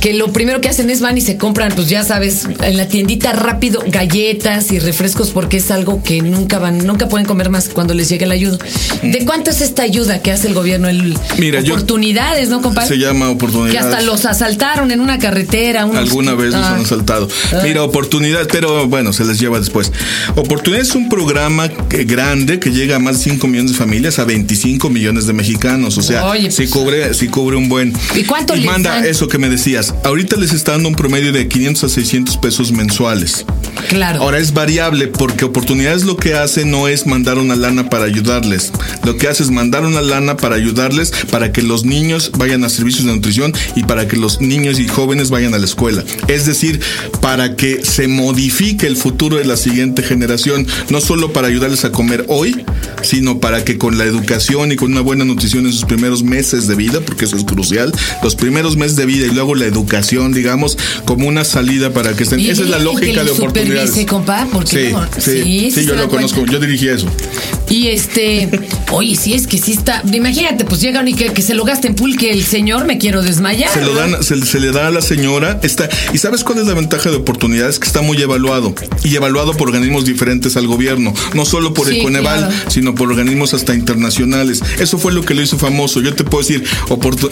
que 0.00 0.14
lo 0.14 0.32
primero 0.32 0.60
que 0.60 0.68
hacen 0.68 0.90
es 0.90 1.00
van 1.00 1.18
y 1.18 1.20
se 1.20 1.36
compran, 1.36 1.72
pues 1.74 1.88
ya 1.88 2.04
sabes, 2.04 2.46
en 2.62 2.76
la 2.76 2.88
tiendita 2.88 3.32
rápido 3.32 3.82
galletas 3.86 4.72
y 4.72 4.78
refrescos 4.78 5.30
porque 5.30 5.58
es 5.58 5.70
algo 5.70 6.02
que 6.02 6.22
nunca 6.22 6.58
van, 6.58 6.86
nunca 6.86 7.08
pueden 7.08 7.26
comer 7.26 7.50
más 7.50 7.68
cuando 7.68 7.94
les 7.94 8.08
llegue 8.08 8.26
la 8.26 8.34
ayuda. 8.34 8.58
¿De 9.02 9.24
cuánto 9.24 9.50
es 9.50 9.60
esta 9.60 9.82
ayuda 9.82 10.20
que 10.20 10.32
hace 10.32 10.48
el 10.48 10.54
gobierno? 10.54 10.88
El, 10.88 11.16
Mira, 11.38 11.60
oportunidades, 11.60 12.48
¿no, 12.48 12.60
compadre? 12.60 12.88
Se 12.88 12.98
llama 12.98 13.30
oportunidades. 13.30 13.72
Que 13.72 13.78
hasta 13.78 14.02
los 14.02 14.24
asaltaron 14.26 14.90
en 14.90 15.00
una 15.00 15.18
carretera. 15.18 15.82
Alguna 15.82 16.34
vez 16.34 16.52
los 16.52 16.64
han 16.64 16.80
asaltado. 16.80 17.28
Mira, 17.62 17.82
oportunidad, 17.82 18.46
pero 18.50 18.89
bueno, 18.90 19.12
se 19.12 19.24
les 19.24 19.38
lleva 19.38 19.58
después. 19.58 19.92
Oportunidad 20.36 20.82
es 20.82 20.94
un 20.94 21.08
programa 21.08 21.68
grande 21.88 22.58
que 22.58 22.70
llega 22.70 22.96
a 22.96 22.98
más 22.98 23.18
de 23.18 23.30
5 23.30 23.46
millones 23.46 23.72
de 23.72 23.78
familias, 23.78 24.18
a 24.18 24.24
25 24.24 24.90
millones 24.90 25.26
de 25.26 25.32
mexicanos. 25.32 25.96
O 25.98 26.02
sea, 26.02 26.32
si 26.34 26.48
pues. 26.48 26.70
cubre, 26.70 27.14
si 27.14 27.28
cubre 27.28 27.56
un 27.56 27.68
buen. 27.68 27.92
¿Y 28.14 28.24
cuánto 28.24 28.54
y 28.56 28.64
manda 28.64 29.06
eso 29.06 29.28
que 29.28 29.38
me 29.38 29.48
decías. 29.48 29.94
Ahorita 30.04 30.36
les 30.36 30.52
está 30.52 30.72
dando 30.72 30.88
un 30.88 30.94
promedio 30.94 31.32
de 31.32 31.48
500 31.48 31.84
a 31.84 31.88
600 31.88 32.36
pesos 32.38 32.72
mensuales. 32.72 33.46
Claro. 33.88 34.22
Ahora 34.22 34.38
es 34.38 34.52
variable 34.52 35.08
porque 35.08 35.44
oportunidades 35.44 36.04
lo 36.04 36.16
que 36.16 36.34
hace 36.34 36.64
no 36.64 36.88
es 36.88 37.06
mandar 37.06 37.38
una 37.38 37.56
lana 37.56 37.88
para 37.90 38.04
ayudarles. 38.04 38.72
Lo 39.04 39.16
que 39.16 39.28
hace 39.28 39.42
es 39.42 39.50
mandar 39.50 39.84
una 39.84 40.00
lana 40.00 40.36
para 40.36 40.56
ayudarles 40.56 41.12
para 41.30 41.52
que 41.52 41.62
los 41.62 41.84
niños 41.84 42.30
vayan 42.36 42.64
a 42.64 42.68
servicios 42.68 43.04
de 43.06 43.12
nutrición 43.12 43.52
y 43.76 43.84
para 43.84 44.06
que 44.08 44.16
los 44.16 44.40
niños 44.40 44.78
y 44.78 44.88
jóvenes 44.88 45.30
vayan 45.30 45.54
a 45.54 45.58
la 45.58 45.64
escuela. 45.64 46.04
Es 46.28 46.46
decir, 46.46 46.80
para 47.20 47.56
que 47.56 47.84
se 47.84 48.08
modifique 48.08 48.86
el 48.86 48.96
futuro 48.96 49.36
de 49.36 49.44
la 49.44 49.56
siguiente 49.56 50.02
generación, 50.02 50.66
no 50.88 51.00
solo 51.00 51.32
para 51.32 51.48
ayudarles 51.48 51.84
a 51.84 51.92
comer 51.92 52.24
hoy, 52.28 52.64
sino 53.02 53.40
para 53.40 53.64
que 53.64 53.78
con 53.78 53.98
la 53.98 54.04
educación 54.04 54.72
y 54.72 54.76
con 54.76 54.92
una 54.92 55.00
buena 55.00 55.24
nutrición 55.24 55.66
en 55.66 55.72
sus 55.72 55.84
primeros 55.84 56.22
meses 56.22 56.66
de 56.66 56.74
vida, 56.74 57.00
porque 57.00 57.24
eso 57.24 57.36
es 57.36 57.44
crucial, 57.44 57.92
los 58.22 58.34
primeros 58.34 58.76
meses 58.76 58.96
de 58.96 59.06
vida 59.06 59.26
y 59.26 59.30
luego 59.30 59.54
la 59.54 59.66
educación, 59.66 60.32
digamos, 60.32 60.76
como 61.04 61.26
una 61.26 61.44
salida 61.44 61.92
para 61.92 62.14
que 62.14 62.24
estén. 62.24 62.40
Esa 62.40 62.62
es 62.62 62.68
la 62.68 62.78
lógica 62.78 63.24
de 63.24 63.30
oportunidades. 63.30 63.59
Sí, 64.64 64.92
sí, 65.18 65.70
sí, 65.70 65.86
yo 65.86 65.94
lo 65.94 66.08
conozco, 66.08 66.44
yo 66.46 66.58
dirigí 66.58 66.88
eso. 66.88 67.06
Y 67.70 67.86
este, 67.86 68.50
oye, 68.90 69.14
si 69.14 69.32
es 69.32 69.46
que 69.46 69.56
sí 69.56 69.72
está, 69.72 70.02
imagínate, 70.12 70.64
pues 70.64 70.80
llegan 70.80 71.06
y 71.06 71.14
que, 71.14 71.40
se 71.40 71.54
lo 71.54 71.64
gasten 71.64 71.94
pulque 71.94 72.32
el 72.32 72.44
señor, 72.44 72.84
me 72.84 72.98
quiero 72.98 73.22
desmayar. 73.22 73.72
Se 73.72 73.82
lo 73.82 73.94
dan, 73.94 74.24
se, 74.24 74.58
le 74.58 74.72
da 74.72 74.88
a 74.88 74.90
la 74.90 75.00
señora, 75.00 75.60
está, 75.62 75.88
y 76.12 76.18
¿sabes 76.18 76.42
cuál 76.42 76.58
es 76.58 76.66
la 76.66 76.74
ventaja 76.74 77.10
de 77.10 77.16
oportunidades? 77.16 77.78
Que 77.78 77.86
está 77.86 78.02
muy 78.02 78.20
evaluado, 78.20 78.74
y 79.04 79.14
evaluado 79.14 79.56
por 79.56 79.68
organismos 79.68 80.04
diferentes 80.04 80.56
al 80.56 80.66
gobierno, 80.66 81.14
no 81.34 81.44
solo 81.44 81.72
por 81.72 81.88
el 81.88 82.02
Coneval, 82.02 82.50
sino 82.66 82.96
por 82.96 83.08
organismos 83.08 83.54
hasta 83.54 83.72
internacionales. 83.72 84.60
Eso 84.80 84.98
fue 84.98 85.12
lo 85.12 85.22
que 85.24 85.34
lo 85.34 85.42
hizo 85.42 85.56
famoso. 85.56 86.00
Yo 86.00 86.12
te 86.14 86.24
puedo 86.24 86.42
decir, 86.42 86.64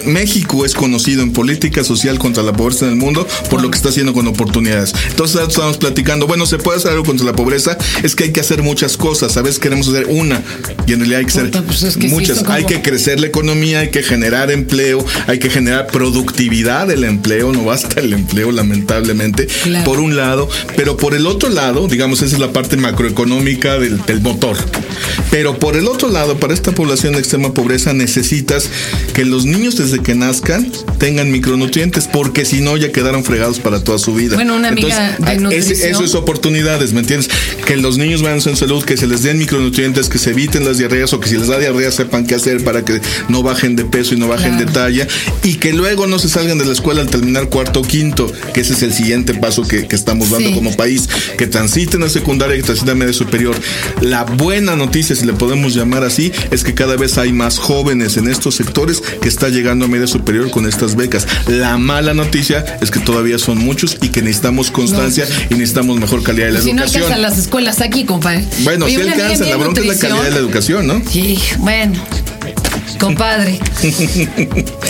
México 0.07 0.65
es 0.65 0.75
conocido 0.75 1.25
en 1.25 1.33
política 1.33 1.83
social 1.83 2.21
contra 2.21 2.45
la 2.45 2.53
pobreza 2.53 2.87
en 2.87 2.93
el 2.93 2.97
mundo 2.97 3.27
por 3.51 3.61
lo 3.61 3.71
que 3.71 3.77
está 3.77 3.89
haciendo 3.89 4.13
con 4.13 4.29
oportunidades. 4.29 4.95
Entonces 5.11 5.41
estamos 5.49 5.79
platicando, 5.79 6.29
bueno, 6.29 6.47
se 6.47 6.59
puede 6.59 6.79
hacer 6.79 6.93
algo 6.93 7.05
contra 7.05 7.27
la 7.27 7.33
pobreza, 7.33 7.77
es 8.05 8.15
que 8.15 8.25
hay 8.25 8.33
que 8.33 8.41
hacer 8.41 8.63
muchas 8.63 8.97
cosas, 8.97 9.33
¿sabes? 9.33 9.59
Queremos 9.59 9.89
hacer 9.89 10.07
una 10.07 10.28
y 10.87 10.93
en 10.93 11.01
realidad 11.01 11.21
hay 11.21 11.27
que 11.27 11.33
ser 11.33 11.51
pues 11.51 11.97
muchas. 12.11 12.43
hay 12.49 12.65
que 12.65 12.83
crecer 12.83 13.21
la 13.21 13.27
economía, 13.27 13.81
hay 13.81 13.91
que 13.91 14.03
generar 14.03 14.51
empleo, 14.51 15.05
hay 15.27 15.39
que 15.39 15.51
generar 15.51 15.87
productividad 15.89 16.87
del 16.87 17.05
empleo, 17.05 17.53
no 17.53 17.65
basta 17.65 18.01
el 18.01 18.13
empleo 18.13 18.53
lamentablemente, 18.53 19.49
por 19.85 20.01
un 20.01 20.17
lado, 20.17 20.49
pero 20.77 20.97
por 20.97 21.15
el 21.15 21.27
otro 21.27 21.49
lado, 21.49 21.89
digamos, 21.89 22.23
esa 22.23 22.35
es 22.35 22.41
la 22.41 22.53
parte 22.53 22.77
macroeconómica 22.77 23.79
del, 23.79 24.05
del 24.05 24.21
motor. 24.21 24.57
Pero 25.31 25.59
por 25.59 25.77
el 25.77 25.87
otro 25.89 26.09
lado, 26.09 26.39
para 26.39 26.55
esta 26.55 26.73
población 26.73 27.13
de 27.13 27.19
extrema 27.19 27.53
pobreza 27.53 27.93
necesitas 27.93 28.71
que 29.15 29.25
los 29.25 29.45
niños 29.45 29.77
desde 29.77 30.01
que 30.01 30.15
nazcan 30.15 30.71
tengan 30.99 31.31
micronutrientes, 31.31 32.09
porque 32.09 32.45
si 32.45 32.61
no 32.61 32.77
ya 32.77 32.93
quedaron 32.93 33.25
fregados 33.25 33.59
para 33.59 33.83
toda 33.83 33.99
su 33.99 34.15
vida. 34.15 34.37
Bueno, 34.37 34.57
una 34.57 34.69
amiga 34.69 35.17
Entonces, 35.27 35.83
eso 35.83 36.05
es 36.05 36.15
oportunidades, 36.15 36.93
¿me 36.93 37.01
entiendes? 37.01 37.31
Que 37.67 37.77
los 37.77 37.99
niños 37.99 38.23
vayan 38.23 38.41
en 38.47 38.57
salud, 38.57 38.85
que 38.85 38.97
se 38.97 39.07
les 39.07 39.23
den 39.23 39.39
micronutrientes, 39.39 40.09
que 40.09 40.18
se 40.19 40.31
eviten 40.31 40.65
las 40.65 40.79
diarreas 40.79 41.13
o 41.13 41.21
que 41.21 41.29
si 41.29 41.37
les 41.37 41.49
da 41.49 41.59
diarrea 41.59 41.91
sepan 41.91 42.27
qué 42.27 42.35
hacer 42.35 42.63
para 42.65 42.85
que 42.85 43.01
no 43.29 43.43
bajen 43.43 43.77
de 43.77 43.85
peso 43.85 44.15
y 44.15 44.19
no 44.19 44.29
bajen 44.29 44.59
de 44.59 44.67
talla 44.67 45.07
y 45.43 45.55
que 45.55 45.73
luego 45.73 46.07
no 46.07 46.19
se 46.19 46.29
salgan 46.29 46.59
de 46.59 46.65
la 46.65 46.73
escuela 46.73 47.01
al 47.01 47.09
terminar 47.09 47.49
cuarto 47.49 47.81
o 47.81 47.83
quinto, 47.83 48.31
que 48.53 48.61
ese 48.61 48.75
es 48.75 48.83
el 48.83 48.93
siguiente 48.93 49.35
paso 49.35 49.63
que, 49.63 49.87
estamos 49.91 50.31
dando 50.31 50.53
como 50.53 50.77
país, 50.77 51.09
que 51.37 51.47
transiten 51.47 52.03
a 52.03 52.09
secundaria 52.09 52.57
y 52.57 52.63
transiten 52.63 52.91
a 52.91 52.95
media 52.95 53.13
superior. 53.13 53.57
La 54.01 54.25
buena 54.25 54.77
noticia, 54.77 55.17
si 55.17 55.27
le 55.27 55.33
podemos 55.33 55.75
llamar 55.75 56.05
así, 56.05 56.33
es 56.51 56.63
que 56.63 56.75
cada 56.75 56.97
vez 56.97 57.19
hay 57.19 57.33
más 57.33 57.59
jóvenes 57.59 58.17
en 58.17 58.29
estos 58.29 58.55
sectores 58.55 59.03
que 59.21 59.29
está 59.29 59.49
llegando 59.49 59.87
a 59.87 59.89
media 59.89 60.07
superior 60.07 60.51
con 60.51 60.67
estas 60.67 60.95
becas. 60.95 61.27
La 61.47 61.79
mala 61.79 62.15
noticia 62.15 62.79
es 62.81 62.91
que 62.91 63.01
todavía 63.01 63.39
son 63.39 63.59
muchos 63.59 63.97
y 64.01 64.09
que 64.09 64.23
necesitamos 64.23 64.71
constancia 64.71 65.27
y 65.51 65.55
necesitamos 65.55 65.99
mejor 65.99 66.23
calidad 66.23 66.47
de 66.47 66.53
la 66.53 66.59
educación. 66.61 66.89
Si 66.89 66.99
no 66.99 67.05
alcanzan 67.05 67.23
las 67.23 67.39
escuelas 67.39 67.81
aquí, 67.81 68.05
compadre. 68.05 68.45
Bueno, 68.61 68.87
si 68.87 68.97
alcanzan, 68.97 69.49
la 69.49 69.57
bronca 69.57 69.81
es 69.81 69.87
la 69.87 69.99
calidad 70.09 70.25
de 70.25 70.31
la 70.31 70.39
educación, 70.39 70.87
¿no? 70.87 71.03
Sí, 71.09 71.39
bueno. 71.59 71.95
Compadre. 72.99 73.59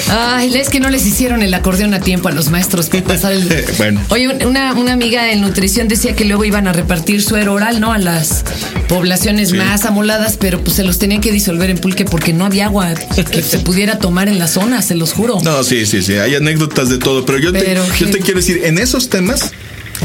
Ay, 0.09 0.55
es 0.57 0.71
que 0.71 0.81
no 0.81 0.89
les 0.89 1.05
hicieron 1.07 1.43
el 1.43 1.53
acordeón 1.53 1.93
a 1.93 2.01
tiempo 2.01 2.29
a 2.29 2.33
los 2.33 2.49
maestros 2.49 2.89
para 2.89 3.05
pasar 3.05 3.33
el. 3.33 3.47
bueno. 3.79 4.01
Oye, 4.09 4.29
una, 4.47 4.71
amiga 4.71 5.31
en 5.31 5.43
nutrición 5.43 5.89
decía 5.89 6.15
que 6.15 6.25
luego 6.25 6.45
iban 6.45 6.67
a 6.67 6.73
repartir 6.73 7.23
suero 7.23 7.53
oral, 7.53 7.81
¿no? 7.81 7.93
A 7.93 7.99
las 7.99 8.45
poblaciones 8.89 9.53
más 9.53 9.85
amoladas, 9.85 10.37
pero 10.39 10.63
pues 10.63 10.77
se 10.77 10.85
los 10.85 10.99
tenían 10.99 11.21
que 11.21 11.33
disolver 11.33 11.69
en 11.71 11.79
pulque 11.79 12.05
porque 12.05 12.33
no 12.33 12.47
había 12.47 12.67
agua 12.67 12.95
que 13.31 13.43
se 13.43 13.59
pudiera 13.59 13.99
tomar 13.99 14.29
en 14.29 14.39
la 14.39 14.49
zona, 14.49 14.81
se 14.81 14.95
los 14.95 15.13
juro. 15.13 15.39
No, 15.43 15.63
sí, 15.63 15.85
sí, 15.85 16.03
sí. 16.03 16.15
Hay 16.15 16.35
anécdotas 16.35 16.89
de 16.89 16.99
todo, 16.99 17.27
pero 17.27 17.39
yo, 17.39 17.53
te, 17.53 17.77
yo 17.99 18.11
te 18.11 18.19
quiero 18.21 18.41
decir, 18.41 18.63
en 18.65 18.79
esos 18.79 19.11
temas 19.11 19.53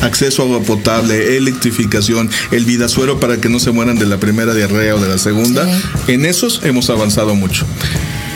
acceso 0.04 0.42
a 0.42 0.46
agua 0.46 0.62
potable, 0.62 1.38
electrificación, 1.38 2.30
el 2.52 2.66
vidasuero 2.66 3.20
para 3.20 3.38
que 3.38 3.50
no 3.50 3.60
se 3.60 3.72
mueran 3.72 3.98
de 3.98 4.06
la 4.06 4.18
primera 4.18 4.54
diarrea 4.54 4.96
o 4.96 5.00
de 5.00 5.10
la 5.10 5.18
segunda. 5.18 5.68
En 6.08 6.26
esos 6.26 6.62
hemos 6.64 6.90
avanzado 6.90 7.36
mucho. 7.36 7.66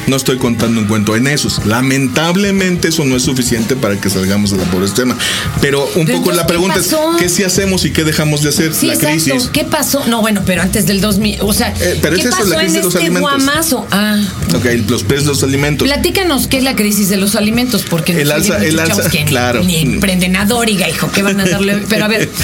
No 0.08 0.16
estoy 0.16 0.38
contando 0.38 0.80
un 0.80 0.88
cuento 0.88 1.16
en 1.16 1.28
esos. 1.28 1.66
Lamentablemente 1.66 2.88
eso 2.88 3.04
no 3.06 3.16
es 3.16 3.24
suficiente 3.24 3.76
para 3.76 4.00
que 4.00 4.10
salgamos 4.10 4.52
de 4.52 4.58
la 4.58 4.64
pobreza 4.64 4.92
extrema. 4.92 5.18
Pero 5.62 5.88
un 5.96 6.08
poco 6.08 6.32
la 6.32 6.48
pregunta 6.48 6.80
es, 6.80 6.96
¿qué 7.20 7.30
sí 7.30 7.44
hacemos 7.44 7.86
y 7.86 7.92
qué 7.92 8.04
dejamos 8.04 8.42
de 8.42 8.50
hacer? 8.50 8.72
la 8.84 8.96
crisis. 8.98 9.50
¿Qué 9.52 9.66
pasó? 9.66 10.06
No, 10.08 10.22
bueno, 10.22 10.44
pero 10.46 10.62
antes 10.62 10.86
del 10.86 11.02
2000, 11.02 11.40
o 11.42 11.54
sea, 11.54 11.74
eh, 11.80 12.00
pero 12.02 12.16
¿qué 12.16 12.22
es 12.22 12.28
eso, 12.28 12.38
pasó 12.38 12.50
la 12.50 12.60
crisis 12.60 12.76
en 12.76 12.82
de 12.82 12.86
los 12.86 12.96
este 12.96 13.06
alimentos? 13.06 13.44
Guamazo? 13.44 13.88
Ah. 13.92 14.22
Ok, 14.56 14.66
los 14.88 15.04
precios 15.04 15.26
de 15.26 15.32
los 15.32 15.44
alimentos. 15.44 15.88
Platícanos 15.88 16.48
qué 16.48 16.58
es 16.58 16.64
la 16.64 16.76
crisis 16.76 17.10
de 17.10 17.18
los 17.18 17.36
alimentos, 17.36 17.84
porque 17.90 18.22
el 18.22 18.32
alza, 18.32 18.64
el 18.64 18.80
alza, 18.80 19.10
claro. 19.26 19.64
Ni, 19.64 19.84
ni 19.84 19.94
emprendenador, 19.96 20.70
hijo, 20.70 21.12
¿qué 21.12 21.22
van 21.22 21.40
a 21.40 21.46
darle? 21.46 21.84
Pero 21.90 22.06
a 22.06 22.08
ver. 22.08 22.30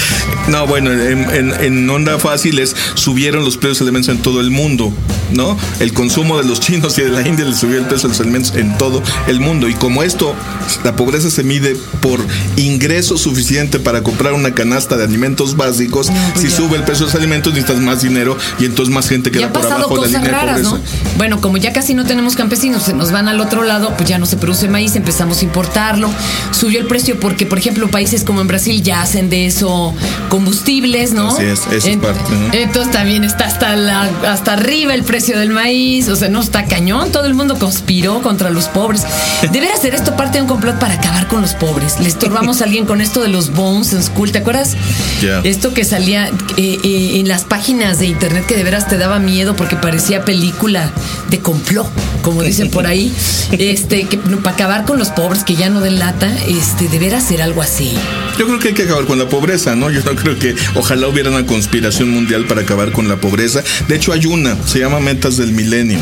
No, 0.48 0.66
bueno, 0.66 0.92
en, 0.92 1.54
en, 1.58 1.88
onda 1.88 2.18
fácil 2.18 2.58
es 2.58 2.76
subieron 2.94 3.44
los 3.44 3.56
precios 3.56 3.78
de 3.78 3.84
alimentos 3.84 4.14
en 4.14 4.20
todo 4.20 4.42
el 4.42 4.50
mundo, 4.50 4.92
¿no? 5.32 5.56
El 5.80 5.92
consumo 5.92 6.38
de 6.38 6.44
los 6.44 6.60
chinos 6.60 6.98
y 6.98 7.02
de 7.02 7.10
la 7.10 7.26
India 7.26 7.44
subió 7.54 7.78
el 7.78 7.86
precio 7.86 8.08
de 8.08 8.14
los 8.14 8.20
alimentos 8.20 8.54
en 8.56 8.76
todo 8.78 9.02
el 9.26 9.40
mundo. 9.40 9.68
Y 9.68 9.74
como 9.74 10.02
esto, 10.02 10.34
la 10.84 10.96
pobreza 10.96 11.30
se 11.30 11.42
mide 11.42 11.76
por 12.00 12.20
ingreso 12.56 13.16
suficiente 13.18 13.78
para 13.78 14.02
comprar 14.02 14.32
una 14.32 14.54
canasta 14.54 14.96
de 14.96 15.04
alimentos 15.04 15.56
básicos, 15.56 16.10
pues 16.32 16.44
si 16.44 16.50
sube 16.50 16.76
el 16.76 16.84
precio 16.84 17.06
de 17.06 17.12
los 17.12 17.20
alimentos 17.20 17.52
necesitas 17.52 17.82
más 17.82 18.02
dinero 18.02 18.36
y 18.58 18.64
entonces 18.64 18.94
más 18.94 19.08
gente 19.08 19.30
queda 19.30 19.52
por 19.52 19.64
abajo 19.64 20.02
de 20.02 20.10
la 20.12 20.18
línea 20.18 20.32
raras, 20.32 20.62
¿no? 20.62 20.78
Bueno, 21.16 21.40
como 21.40 21.56
ya 21.56 21.72
casi 21.72 21.94
no 21.94 22.04
tenemos 22.04 22.36
campesinos, 22.36 22.82
se 22.82 22.92
nos 22.92 23.10
van 23.10 23.28
al 23.28 23.40
otro 23.40 23.62
lado, 23.62 23.94
pues 23.96 24.08
ya 24.08 24.18
no 24.18 24.26
se 24.26 24.36
produce 24.36 24.68
maíz, 24.68 24.96
empezamos 24.96 25.40
a 25.40 25.44
importarlo. 25.44 26.10
Subió 26.50 26.80
el 26.80 26.86
precio 26.86 27.18
porque, 27.18 27.46
por 27.46 27.58
ejemplo, 27.58 27.88
países 27.88 28.24
como 28.24 28.40
en 28.40 28.48
Brasil 28.48 28.82
ya 28.82 29.02
hacen 29.02 29.30
de 29.30 29.46
eso 29.46 29.94
combustibles, 30.28 31.12
¿no? 31.12 31.28
Así 31.28 31.44
es, 31.44 31.60
eso 31.70 31.88
es 31.88 31.96
parte. 31.98 32.20
Entonces 32.52 32.92
también 32.92 33.24
está 33.24 33.46
hasta, 33.46 33.76
la, 33.76 34.02
hasta 34.26 34.54
arriba 34.54 34.94
el 34.94 35.02
precio 35.02 35.13
del 35.14 35.50
maíz, 35.50 36.08
o 36.08 36.16
sea, 36.16 36.28
no 36.28 36.40
está 36.40 36.64
cañón, 36.64 37.12
todo 37.12 37.26
el 37.26 37.34
mundo 37.34 37.56
conspiró 37.56 38.20
contra 38.20 38.50
los 38.50 38.66
pobres. 38.66 39.04
Debería 39.42 39.76
ser 39.76 39.94
esto 39.94 40.16
parte 40.16 40.38
de 40.38 40.42
un 40.42 40.48
complot 40.48 40.80
para 40.80 40.94
acabar 40.94 41.28
con 41.28 41.40
los 41.40 41.54
pobres. 41.54 42.00
Le 42.00 42.08
estorbamos 42.08 42.60
a 42.60 42.64
alguien 42.64 42.84
con 42.84 43.00
esto 43.00 43.22
de 43.22 43.28
los 43.28 43.52
bones 43.52 43.92
en 43.92 44.02
school, 44.02 44.32
¿te 44.32 44.38
acuerdas? 44.38 44.76
Esto 45.44 45.72
que 45.72 45.84
salía 45.84 46.26
eh, 46.56 46.78
eh, 46.82 47.20
en 47.20 47.28
las 47.28 47.44
páginas 47.44 48.00
de 48.00 48.06
internet 48.06 48.44
que 48.46 48.56
de 48.56 48.64
veras 48.64 48.88
te 48.88 48.98
daba 48.98 49.20
miedo 49.20 49.54
porque 49.54 49.76
parecía 49.76 50.24
película 50.24 50.90
de 51.30 51.38
complot, 51.38 51.88
como 52.22 52.42
dicen 52.42 52.70
por 52.70 52.86
ahí. 52.86 53.12
Este, 53.56 54.04
que 54.04 54.18
para 54.18 54.56
acabar 54.56 54.84
con 54.84 54.98
los 54.98 55.10
pobres 55.10 55.44
que 55.44 55.54
ya 55.54 55.70
no 55.70 55.80
den 55.80 55.98
lata, 55.98 56.30
este, 56.48 56.88
deberá 56.88 57.20
ser 57.20 57.40
algo 57.40 57.62
así. 57.62 57.92
Yo 58.36 58.46
creo 58.46 58.58
que 58.58 58.68
hay 58.68 58.74
que 58.74 58.82
acabar 58.82 59.04
con 59.04 59.18
la 59.18 59.28
pobreza, 59.28 59.76
¿no? 59.76 59.90
Yo 59.90 60.00
no 60.04 60.16
creo 60.16 60.38
que 60.38 60.56
ojalá 60.74 61.06
hubiera 61.06 61.30
una 61.30 61.46
conspiración 61.46 62.10
mundial 62.10 62.46
para 62.46 62.62
acabar 62.62 62.90
con 62.90 63.06
la 63.06 63.16
pobreza. 63.16 63.62
De 63.86 63.94
hecho, 63.94 64.12
hay 64.12 64.26
una, 64.26 64.56
se 64.66 64.80
llama 64.80 64.98
Metas 65.04 65.36
del 65.36 65.52
Milenio. 65.52 65.98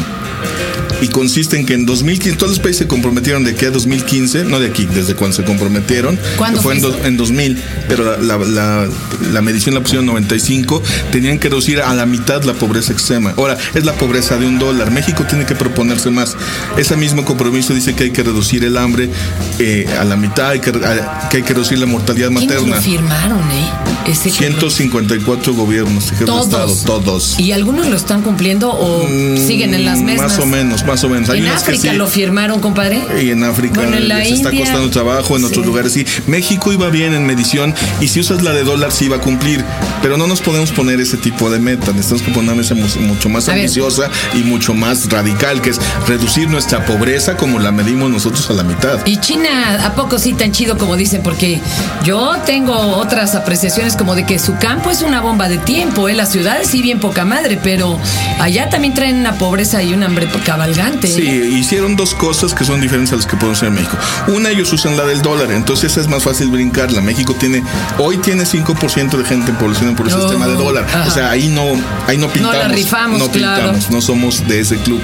Y 1.00 1.08
consiste 1.08 1.56
en 1.56 1.66
que 1.66 1.74
en 1.74 1.86
2015, 1.86 2.36
todos 2.36 2.52
los 2.52 2.58
países 2.58 2.78
se 2.78 2.86
comprometieron 2.86 3.44
de 3.44 3.54
que 3.54 3.66
a 3.66 3.70
2015, 3.70 4.44
no 4.44 4.60
de 4.60 4.68
aquí, 4.68 4.86
desde 4.86 5.14
cuando 5.14 5.36
se 5.36 5.44
comprometieron, 5.44 6.18
¿Cuándo 6.36 6.62
fue 6.62 6.76
en, 6.76 6.84
en, 7.04 7.16
2000, 7.16 7.62
pero 7.88 8.16
la, 8.20 8.36
la, 8.38 8.88
la, 9.32 9.42
medición 9.42 9.74
la 9.74 9.80
pusieron 9.80 10.06
95, 10.06 10.82
tenían 11.10 11.38
que 11.38 11.48
reducir 11.48 11.80
a 11.80 11.94
la 11.94 12.06
mitad 12.06 12.42
la 12.44 12.54
pobreza 12.54 12.92
extrema. 12.92 13.34
Ahora, 13.36 13.56
es 13.74 13.84
la 13.84 13.94
pobreza 13.94 14.36
de 14.36 14.46
un 14.46 14.58
dólar. 14.58 14.90
México 14.90 15.24
tiene 15.28 15.46
que 15.46 15.54
proponerse 15.54 16.10
más. 16.10 16.36
Ese 16.76 16.96
mismo 16.96 17.24
compromiso 17.24 17.74
dice 17.74 17.94
que 17.94 18.04
hay 18.04 18.10
que 18.10 18.22
reducir 18.22 18.64
el 18.64 18.76
hambre 18.76 19.10
eh, 19.58 19.86
a 19.98 20.04
la 20.04 20.16
mitad, 20.16 20.50
hay 20.50 20.60
que, 20.60 20.72
que, 20.72 21.36
hay 21.36 21.42
que 21.42 21.54
reducir 21.54 21.78
la 21.78 21.86
mortalidad 21.86 22.30
materna. 22.30 22.76
Lo 22.76 22.82
firmaron, 22.82 23.40
¿eh? 23.50 23.70
154 24.14 25.54
gobiernos, 25.54 26.12
todos. 26.24 26.46
Estado, 26.46 26.76
todos. 26.84 27.38
¿Y 27.38 27.52
algunos 27.52 27.86
lo 27.86 27.96
están 27.96 28.22
cumpliendo 28.22 28.70
o 28.70 29.04
mm, 29.04 29.46
siguen 29.46 29.74
en 29.74 29.84
las 29.84 30.00
mesmas? 30.00 30.32
Más 30.32 30.38
o 30.40 30.46
menos, 30.46 30.81
más 30.86 31.02
o 31.04 31.08
menos. 31.08 31.28
¿En 31.30 31.46
África 31.46 31.92
lo 31.92 32.06
firmaron, 32.06 32.60
compadre? 32.60 33.02
Y 33.22 33.30
en 33.30 33.44
África 33.44 33.82
les 33.82 34.32
está 34.32 34.50
costando 34.50 34.90
trabajo, 34.90 35.36
en 35.36 35.44
otros 35.44 35.64
lugares 35.64 35.92
sí. 35.92 36.06
México 36.26 36.72
iba 36.72 36.88
bien 36.90 37.14
en 37.14 37.26
medición 37.26 37.74
y 38.00 38.08
si 38.08 38.20
usas 38.20 38.42
la 38.42 38.52
de 38.52 38.64
dólar 38.64 38.92
sí 38.92 39.06
iba 39.06 39.16
a 39.16 39.20
cumplir, 39.20 39.64
pero 40.02 40.16
no 40.16 40.26
nos 40.26 40.40
podemos 40.40 40.70
poner 40.72 41.00
ese 41.00 41.16
tipo 41.16 41.50
de 41.50 41.58
meta, 41.58 41.92
necesitamos 41.92 42.22
que 42.22 42.30
poner 42.32 42.52
mucho 43.00 43.28
más 43.28 43.48
ambiciosa 43.48 44.10
y 44.34 44.38
mucho 44.38 44.74
más 44.74 45.08
radical, 45.10 45.62
que 45.62 45.70
es 45.70 45.80
reducir 46.06 46.48
nuestra 46.48 46.84
pobreza 46.84 47.36
como 47.36 47.58
la 47.58 47.72
medimos 47.72 48.10
nosotros 48.10 48.48
a 48.50 48.54
la 48.54 48.62
mitad. 48.62 48.98
Y 49.06 49.18
China, 49.18 49.84
¿a 49.84 49.94
poco 49.94 50.18
sí 50.18 50.34
tan 50.34 50.52
chido 50.52 50.76
como 50.78 50.96
dicen? 50.96 51.22
Porque 51.22 51.60
yo 52.04 52.36
tengo 52.44 52.74
otras 52.74 53.34
apreciaciones 53.34 53.96
como 53.96 54.14
de 54.14 54.26
que 54.26 54.38
su 54.38 54.56
campo 54.56 54.90
es 54.90 55.02
una 55.02 55.20
bomba 55.20 55.48
de 55.48 55.58
tiempo, 55.58 56.08
¿eh? 56.08 56.14
las 56.14 56.30
ciudades 56.30 56.68
sí 56.68 56.82
bien 56.82 57.00
poca 57.00 57.24
madre, 57.24 57.58
pero 57.62 57.98
allá 58.40 58.68
también 58.68 58.94
traen 58.94 59.16
una 59.16 59.38
pobreza 59.38 59.82
y 59.82 59.92
un 59.94 60.02
hambre 60.02 60.26
cabalgante. 60.72 61.08
Sí, 61.08 61.22
hicieron 61.22 61.96
dos 61.96 62.14
cosas 62.14 62.54
que 62.54 62.64
son 62.64 62.80
diferentes 62.80 63.12
a 63.12 63.16
las 63.16 63.26
que 63.26 63.36
podemos 63.36 63.58
hacer 63.58 63.68
en 63.68 63.74
México. 63.74 63.96
Una, 64.28 64.50
ellos 64.50 64.72
usan 64.72 64.96
la 64.96 65.04
del 65.04 65.22
dólar, 65.22 65.50
entonces 65.52 65.96
es 65.96 66.08
más 66.08 66.22
fácil 66.22 66.48
brincarla. 66.48 67.00
México 67.00 67.34
tiene, 67.34 67.62
hoy 67.98 68.18
tiene 68.18 68.44
5% 68.44 69.16
de 69.16 69.24
gente 69.24 69.50
en 69.50 69.56
población 69.56 69.94
por 69.94 70.06
el 70.06 70.12
sistema 70.12 70.46
de 70.46 70.54
dólar. 70.54 70.86
O 71.06 71.10
sea, 71.10 71.30
ahí 71.30 71.48
no, 71.48 71.62
ahí 72.06 72.18
no 72.18 72.28
pintamos. 72.28 72.56
No 72.56 72.62
la 72.62 72.68
rifamos, 72.68 73.18
no 73.18 73.30
pintamos, 73.30 73.90
no 73.90 74.00
somos 74.00 74.46
de 74.46 74.60
ese 74.60 74.76
club. 74.78 75.00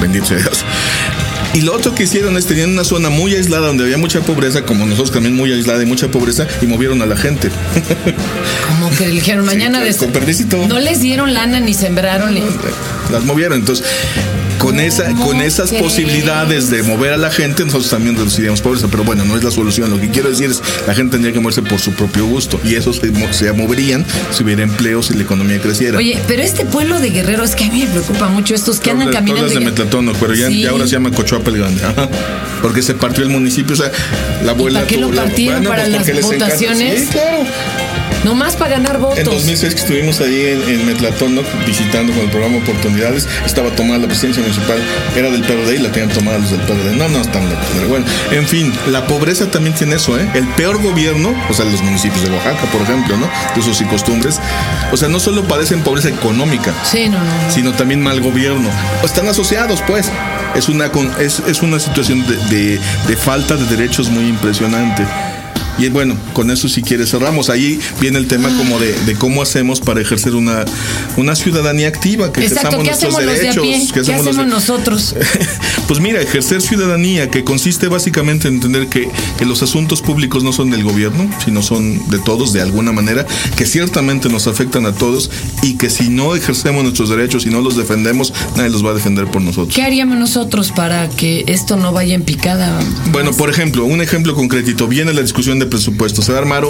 Bendito 0.00 0.26
sea 0.26 0.38
Dios. 0.38 0.64
Y 1.52 1.62
lo 1.62 1.74
otro 1.74 1.94
que 1.94 2.04
hicieron 2.04 2.36
es 2.36 2.46
tenían 2.46 2.70
una 2.70 2.84
zona 2.84 3.10
muy 3.10 3.34
aislada 3.34 3.66
donde 3.66 3.82
había 3.82 3.98
mucha 3.98 4.20
pobreza, 4.20 4.62
como 4.62 4.86
nosotros 4.86 5.10
también 5.10 5.34
muy 5.34 5.52
aislada 5.52 5.82
y 5.82 5.86
mucha 5.86 6.08
pobreza, 6.08 6.46
y 6.62 6.66
movieron 6.66 7.02
a 7.02 7.06
la 7.06 7.16
gente. 7.16 7.50
Como 8.68 8.88
que 8.90 9.08
dijeron 9.08 9.44
mañana 9.44 9.80
de 9.80 9.92
No 10.68 10.78
les 10.78 11.00
dieron 11.00 11.34
lana 11.34 11.58
ni 11.58 11.74
sembraron. 11.74 12.34
Ni... 12.34 12.42
Las 13.10 13.24
movieron. 13.24 13.58
Entonces, 13.58 13.84
con, 14.70 14.80
esa, 14.80 15.14
con 15.14 15.40
esas 15.40 15.72
posibilidades 15.72 16.70
de 16.70 16.82
mover 16.82 17.12
a 17.12 17.16
la 17.16 17.30
gente, 17.30 17.64
nosotros 17.64 17.90
también 17.90 18.16
reduciríamos 18.16 18.60
pobreza. 18.60 18.88
Pero 18.88 19.04
bueno, 19.04 19.24
no 19.24 19.36
es 19.36 19.42
la 19.42 19.50
solución. 19.50 19.90
Lo 19.90 20.00
que 20.00 20.10
quiero 20.10 20.30
decir 20.30 20.50
es 20.50 20.62
la 20.86 20.94
gente 20.94 21.12
tendría 21.12 21.32
que 21.32 21.40
moverse 21.40 21.62
por 21.62 21.80
su 21.80 21.92
propio 21.92 22.26
gusto. 22.26 22.60
Y 22.64 22.76
eso 22.76 22.92
se, 22.92 23.12
se 23.32 23.52
moverían 23.52 24.06
si 24.30 24.44
hubiera 24.44 24.62
empleos 24.62 25.10
y 25.10 25.14
la 25.14 25.22
economía 25.22 25.60
creciera. 25.60 25.98
Oye, 25.98 26.18
pero 26.28 26.42
este 26.42 26.64
pueblo 26.64 27.00
de 27.00 27.10
Guerrero 27.10 27.42
es 27.42 27.56
que 27.56 27.64
a 27.64 27.70
mí 27.70 27.80
me 27.80 27.86
preocupa 27.86 28.28
mucho 28.28 28.54
estos 28.54 28.78
que 28.78 28.90
andan 28.90 29.10
caminando. 29.10 29.48
Todas 29.48 29.58
de 29.58 29.64
Metlatono, 29.64 30.12
pero 30.20 30.34
ya, 30.34 30.70
ahora 30.70 30.84
se 30.84 30.92
llama 30.92 31.10
Cochoapa 31.10 31.50
el 31.50 31.58
Grande. 31.58 31.82
Porque 32.62 32.82
se 32.82 32.94
partió 32.94 33.24
el 33.24 33.30
municipio. 33.30 33.74
O 33.74 33.76
sea, 33.76 33.90
la 34.44 34.52
abuela. 34.52 34.80
¿Y 34.80 34.82
¿Para 34.82 34.86
qué 34.86 34.96
lo 34.98 35.10
partieron? 35.10 35.64
¿Para 35.64 35.84
pues 35.84 36.14
las 36.14 36.22
votaciones? 36.22 37.00
Sí, 37.00 37.06
claro. 37.06 37.44
Nomás 38.24 38.56
para 38.56 38.72
ganar 38.72 38.98
votos. 38.98 39.18
En 39.18 39.24
2006 39.24 39.74
que 39.74 39.80
estuvimos 39.80 40.20
ahí 40.20 40.46
en, 40.46 40.62
en 40.68 40.86
Metlatón, 40.86 41.40
visitando 41.66 42.12
con 42.12 42.24
el 42.24 42.30
programa 42.30 42.58
Oportunidades, 42.58 43.26
estaba 43.46 43.70
tomada 43.70 44.00
la 44.00 44.06
presidencia 44.06 44.42
municipal, 44.42 44.78
era 45.16 45.30
del 45.30 45.42
PRD 45.42 45.76
y 45.76 45.78
la 45.78 45.90
tenían 45.90 46.10
tomada 46.10 46.38
los 46.38 46.50
del 46.50 46.60
PRD. 46.60 46.96
No, 46.96 47.08
no, 47.08 47.20
están 47.20 47.48
locos. 47.48 47.66
Pero 47.74 47.88
bueno, 47.88 48.06
en 48.30 48.46
fin, 48.46 48.72
la 48.88 49.06
pobreza 49.06 49.50
también 49.50 49.74
tiene 49.74 49.96
eso, 49.96 50.18
¿eh? 50.18 50.28
El 50.34 50.46
peor 50.48 50.82
gobierno, 50.82 51.34
o 51.48 51.54
sea, 51.54 51.64
los 51.64 51.82
municipios 51.82 52.22
de 52.22 52.30
Oaxaca, 52.30 52.66
por 52.72 52.82
ejemplo, 52.82 53.16
¿no? 53.16 53.26
De 53.26 53.70
y 53.70 53.84
costumbres, 53.84 54.40
o 54.92 54.96
sea, 54.96 55.08
no 55.08 55.20
solo 55.20 55.44
padecen 55.44 55.82
pobreza 55.82 56.08
económica, 56.08 56.74
sí, 56.84 57.08
no, 57.08 57.18
no, 57.18 57.50
sino 57.50 57.72
también 57.72 58.02
mal 58.02 58.20
gobierno. 58.20 58.68
Están 59.02 59.28
asociados, 59.28 59.82
pues. 59.86 60.10
Es 60.54 60.68
una, 60.68 60.90
es, 61.20 61.40
es 61.46 61.62
una 61.62 61.78
situación 61.78 62.26
de, 62.26 62.36
de, 62.48 62.80
de 63.06 63.16
falta 63.16 63.54
de 63.54 63.64
derechos 63.66 64.10
muy 64.10 64.26
impresionante. 64.26 65.06
Y 65.80 65.88
bueno, 65.88 66.14
con 66.34 66.50
eso 66.50 66.68
si 66.68 66.82
quieres 66.82 67.10
cerramos. 67.10 67.48
Ahí 67.48 67.80
viene 68.00 68.18
el 68.18 68.26
tema 68.26 68.54
como 68.56 68.78
de, 68.78 68.94
cómo 69.18 69.40
hacemos 69.40 69.80
para 69.80 70.00
ejercer 70.00 70.34
una, 70.34 70.64
una 71.16 71.34
ciudadanía 71.34 71.88
activa, 71.88 72.32
que 72.32 72.44
Exacto, 72.44 72.82
nuestros 72.82 73.16
derechos. 73.16 73.64
¿Qué, 73.92 74.00
hacemos, 74.00 74.46
nosotros? 74.46 75.16
pues 75.88 76.00
mira, 76.00 76.20
ejercer 76.20 76.60
ciudadanía, 76.60 77.30
que 77.30 77.44
consiste 77.44 77.88
básicamente 77.88 78.48
en 78.48 78.54
entender 78.54 78.88
que, 78.88 79.08
que 79.38 79.46
los 79.46 79.62
asuntos 79.62 80.02
públicos 80.02 80.44
no 80.44 80.52
son 80.52 80.70
del 80.70 80.84
gobierno, 80.84 81.30
sino 81.42 81.62
son 81.62 82.10
de 82.10 82.18
todos 82.18 82.52
de 82.52 82.60
alguna 82.60 82.92
manera, 82.92 83.26
que 83.56 83.64
ciertamente 83.64 84.28
nos 84.28 84.46
afectan 84.46 84.84
a 84.84 84.92
todos 84.92 85.30
y 85.62 85.78
que 85.78 85.88
si 85.88 86.10
no 86.10 86.36
ejercemos 86.36 86.82
nuestros 86.82 87.08
derechos 87.08 87.46
y 87.46 87.48
no 87.48 87.62
los 87.62 87.76
defendemos, 87.76 88.34
nadie 88.54 88.68
los 88.68 88.84
va 88.84 88.90
a 88.90 88.94
defender 88.94 89.26
por 89.26 89.40
nosotros. 89.40 89.74
¿Qué 89.74 89.82
haríamos 89.82 90.18
nosotros 90.18 90.72
para 90.72 91.08
que 91.08 91.44
esto 91.46 91.76
no 91.76 91.92
vaya 91.92 92.14
en 92.14 92.22
picada? 92.22 92.80
Bueno, 93.12 93.32
por 93.32 93.48
ejemplo, 93.48 93.86
un 93.86 94.02
ejemplo 94.02 94.34
concretito. 94.34 94.86
Viene 94.86 95.14
la 95.14 95.22
discusión 95.22 95.58
de 95.58 95.69
presupuesto. 95.70 96.22
Se 96.22 96.32
va 96.32 96.38
a 96.38 96.42
armar 96.42 96.64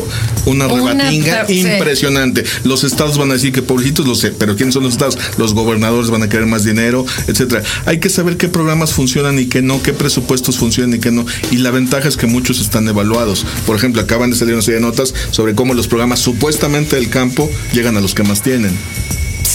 una 0.47 0.69
rebatinga 0.69 1.47
impresionante. 1.49 2.45
Los 2.65 2.85
estados 2.85 3.19
van 3.19 3.31
a 3.31 3.35
decir 3.35 3.53
que 3.53 3.63
pobrecitos, 3.63 4.07
lo 4.07 4.15
sé, 4.15 4.31
pero 4.31 4.57
¿quiénes 4.57 4.75
son 4.75 4.85
los 4.85 4.93
estados? 4.93 5.19
Los 5.39 5.55
gobernadores 5.55 6.11
van 6.11 6.23
a 6.23 6.29
querer 6.29 6.47
más 6.47 6.65
dinero, 6.65 7.05
etcétera. 7.27 7.63
Hay 7.87 7.99
que 7.99 8.09
saber 8.09 8.37
qué 8.37 8.49
programas 8.49 8.93
funcionan 8.93 9.39
y 9.39 9.47
qué 9.47 9.63
no, 9.63 9.83
qué 9.83 9.93
presupuestos 9.93 10.59
funcionan 10.59 10.95
y 10.97 11.01
qué 11.01 11.11
no. 11.11 11.27
Y 11.51 11.57
la 11.57 11.71
ventaja 11.71 12.09
es 12.09 12.17
que 12.17 12.27
muchos 12.27 12.61
están 12.61 12.87
evaluados. 12.89 13.45
Por 13.67 13.77
ejemplo, 13.77 14.03
acaban 14.03 14.31
de 14.31 14.37
salir 14.37 14.55
una 14.55 14.63
serie 14.63 14.81
de 14.81 14.87
notas 14.87 15.15
sobre 15.31 15.55
cómo 15.55 15.75
los 15.75 15.89
programas 15.89 16.21
supuestamente 16.21 16.97
del 16.97 17.09
campo 17.09 17.51
llegan 17.73 17.97
a 17.97 18.01
los 18.01 18.15
que 18.15 18.23
más 18.23 18.43
tienen. 18.43 18.77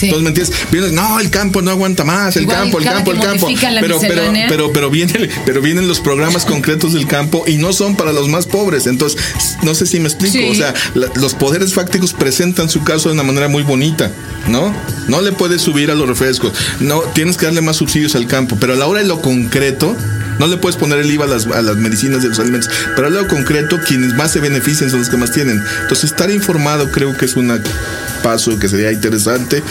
Entonces, 0.05 0.23
¿me 0.23 0.29
entiendes? 0.29 0.93
no, 0.93 1.19
el 1.19 1.29
campo 1.29 1.61
no 1.61 1.71
aguanta 1.71 2.03
más, 2.03 2.35
el 2.37 2.47
campo, 2.47 2.79
el 2.79 2.85
campo, 2.85 3.11
el 3.11 3.19
campo. 3.19 3.47
Pero, 3.81 3.99
pero, 3.99 4.23
pero, 4.49 4.73
pero, 4.73 4.89
vienen, 4.89 5.29
pero 5.45 5.61
vienen 5.61 5.87
los 5.87 5.99
programas 5.99 6.45
concretos 6.45 6.93
del 6.93 7.07
campo 7.07 7.43
y 7.47 7.57
no 7.57 7.73
son 7.73 7.95
para 7.95 8.13
los 8.13 8.27
más 8.27 8.45
pobres. 8.45 8.87
Entonces, 8.87 9.19
no 9.63 9.75
sé 9.75 9.85
si 9.85 9.99
me 9.99 10.07
explico. 10.07 10.49
O 10.49 10.55
sea, 10.55 10.73
los 10.93 11.33
poderes 11.33 11.73
fácticos 11.73 12.13
presentan 12.13 12.69
su 12.69 12.83
caso 12.83 13.09
de 13.09 13.13
una 13.13 13.23
manera 13.23 13.47
muy 13.47 13.63
bonita, 13.63 14.11
¿no? 14.47 14.73
No 15.07 15.21
le 15.21 15.31
puedes 15.31 15.61
subir 15.61 15.91
a 15.91 15.95
los 15.95 16.07
refrescos. 16.07 16.53
No, 16.79 17.01
tienes 17.13 17.37
que 17.37 17.45
darle 17.45 17.61
más 17.61 17.77
subsidios 17.77 18.15
al 18.15 18.27
campo. 18.27 18.57
Pero 18.59 18.73
a 18.73 18.75
la 18.75 18.87
hora 18.87 19.01
de 19.01 19.07
lo 19.07 19.21
concreto, 19.21 19.95
no 20.39 20.47
le 20.47 20.57
puedes 20.57 20.77
poner 20.77 20.99
el 20.99 21.11
IVA 21.11 21.25
a 21.25 21.27
las, 21.27 21.47
a 21.47 21.61
las 21.61 21.77
medicinas 21.77 22.23
y 22.23 22.27
los 22.27 22.39
alimentos. 22.39 22.69
Pero 22.95 23.07
a 23.07 23.09
lo 23.09 23.27
concreto, 23.27 23.79
quienes 23.87 24.13
más 24.15 24.31
se 24.31 24.39
benefician 24.39 24.89
son 24.89 24.99
los 24.99 25.09
que 25.09 25.17
más 25.17 25.31
tienen. 25.31 25.61
Entonces, 25.81 26.11
estar 26.11 26.31
informado 26.31 26.91
creo 26.91 27.15
que 27.17 27.25
es 27.25 27.35
una 27.35 27.59
paso 28.23 28.57
que 28.57 28.67
sería 28.67 28.91
interesante. 28.91 29.63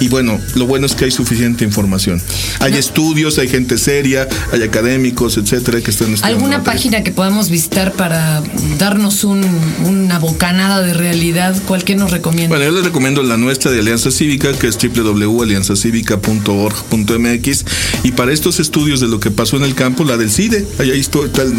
Y 0.00 0.08
bueno, 0.08 0.40
lo 0.54 0.66
bueno 0.66 0.86
es 0.86 0.94
que 0.94 1.04
hay 1.04 1.10
suficiente 1.10 1.62
información. 1.62 2.22
Hay 2.60 2.72
estudios, 2.74 3.38
hay 3.38 3.48
gente 3.48 3.76
seria, 3.76 4.26
hay 4.50 4.62
académicos, 4.62 5.36
etcétera, 5.36 5.82
que 5.82 5.90
están 5.90 6.14
estudiando. 6.14 6.38
¿Alguna 6.38 6.64
página 6.64 7.02
que 7.02 7.12
podamos 7.12 7.50
visitar 7.50 7.92
para 7.92 8.42
darnos 8.78 9.24
un, 9.24 9.44
una 9.84 10.18
bocanada 10.18 10.80
de 10.80 10.94
realidad? 10.94 11.54
¿Cuál 11.66 11.84
que 11.84 11.96
nos 11.96 12.10
recomienda? 12.10 12.56
Bueno, 12.56 12.64
yo 12.64 12.72
les 12.76 12.86
recomiendo 12.86 13.22
la 13.22 13.36
nuestra 13.36 13.70
de 13.70 13.80
Alianza 13.80 14.10
Cívica, 14.10 14.54
que 14.54 14.68
es 14.68 14.78
www.alianzacivica.org.mx. 14.78 17.64
Y 18.02 18.12
para 18.12 18.32
estos 18.32 18.58
estudios 18.58 19.00
de 19.00 19.08
lo 19.08 19.20
que 19.20 19.30
pasó 19.30 19.58
en 19.58 19.64
el 19.64 19.74
campo, 19.74 20.04
la 20.04 20.16
del 20.16 20.30
CIDE, 20.30 20.66
ahí 20.78 20.92
hay 20.92 21.04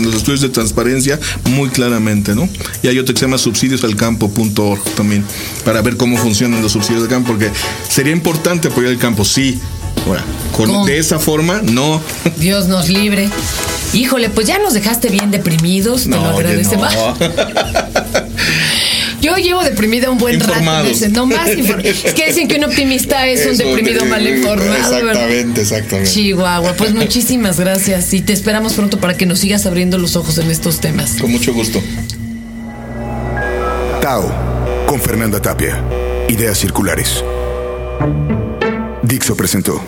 los 0.01 0.15
estudios 0.15 0.41
de 0.41 0.49
transparencia 0.49 1.19
muy 1.51 1.69
claramente, 1.69 2.33
¿no? 2.33 2.49
Y 2.81 2.87
hay 2.87 2.97
otro 2.97 3.13
que 3.13 3.19
se 3.19 3.27
llama 3.27 3.37
subsidiosalcampo.org 3.37 4.83
también, 4.95 5.23
para 5.63 5.83
ver 5.83 5.95
cómo 5.95 6.17
funciona 6.17 6.57
en 6.57 6.63
los 6.63 6.71
subsidios 6.71 7.03
del 7.03 7.11
campo, 7.11 7.33
porque 7.33 7.51
sería 7.87 8.13
importante 8.13 8.30
apoyar 8.67 8.91
el 8.91 8.97
campo, 8.97 9.25
sí. 9.25 9.59
Ahora, 10.05 10.23
con, 10.55 10.85
de 10.85 10.97
esa 10.97 11.19
forma, 11.19 11.61
no. 11.63 12.01
Dios 12.37 12.67
nos 12.67 12.89
libre. 12.89 13.29
Híjole, 13.93 14.29
pues 14.29 14.47
ya 14.47 14.57
nos 14.59 14.73
dejaste 14.73 15.09
bien 15.09 15.31
deprimidos, 15.31 16.03
te 16.03 16.09
lo 16.09 16.25
agradecemos. 16.25 16.93
Yo 19.21 19.35
llevo 19.35 19.63
deprimida 19.63 20.09
un 20.09 20.17
buen 20.17 20.39
rato. 20.39 20.53
No 21.11 21.25
más 21.27 21.49
Es 21.49 22.13
que 22.13 22.25
dicen 22.27 22.47
que 22.47 22.55
un 22.55 22.63
optimista 22.63 23.27
es, 23.27 23.45
un 23.45 23.57
deprimido 23.57 24.05
mal 24.05 24.27
informado. 24.27 24.75
Exactamente, 24.75 25.61
exactamente. 25.61 26.09
Chihuahua. 26.11 26.73
Pues 26.73 26.93
muchísimas 26.93 27.59
gracias 27.59 28.13
y 28.13 28.21
te 28.21 28.33
esperamos 28.33 28.73
pronto 28.73 28.99
para 28.99 29.15
que 29.15 29.27
nos 29.27 29.39
sigas 29.39 29.67
abriendo 29.67 29.99
los 29.99 30.15
ojos 30.15 30.39
en 30.39 30.49
estos 30.49 30.79
temas. 30.79 31.17
Con 31.21 31.31
mucho 31.31 31.53
gusto. 31.53 31.81
Tao, 34.01 34.33
con 34.87 34.99
Fernanda 34.99 35.39
Tapia. 35.39 35.79
Ideas 36.27 36.57
Circulares. 36.57 37.23
Dixo 39.03 39.35
presentó. 39.35 39.81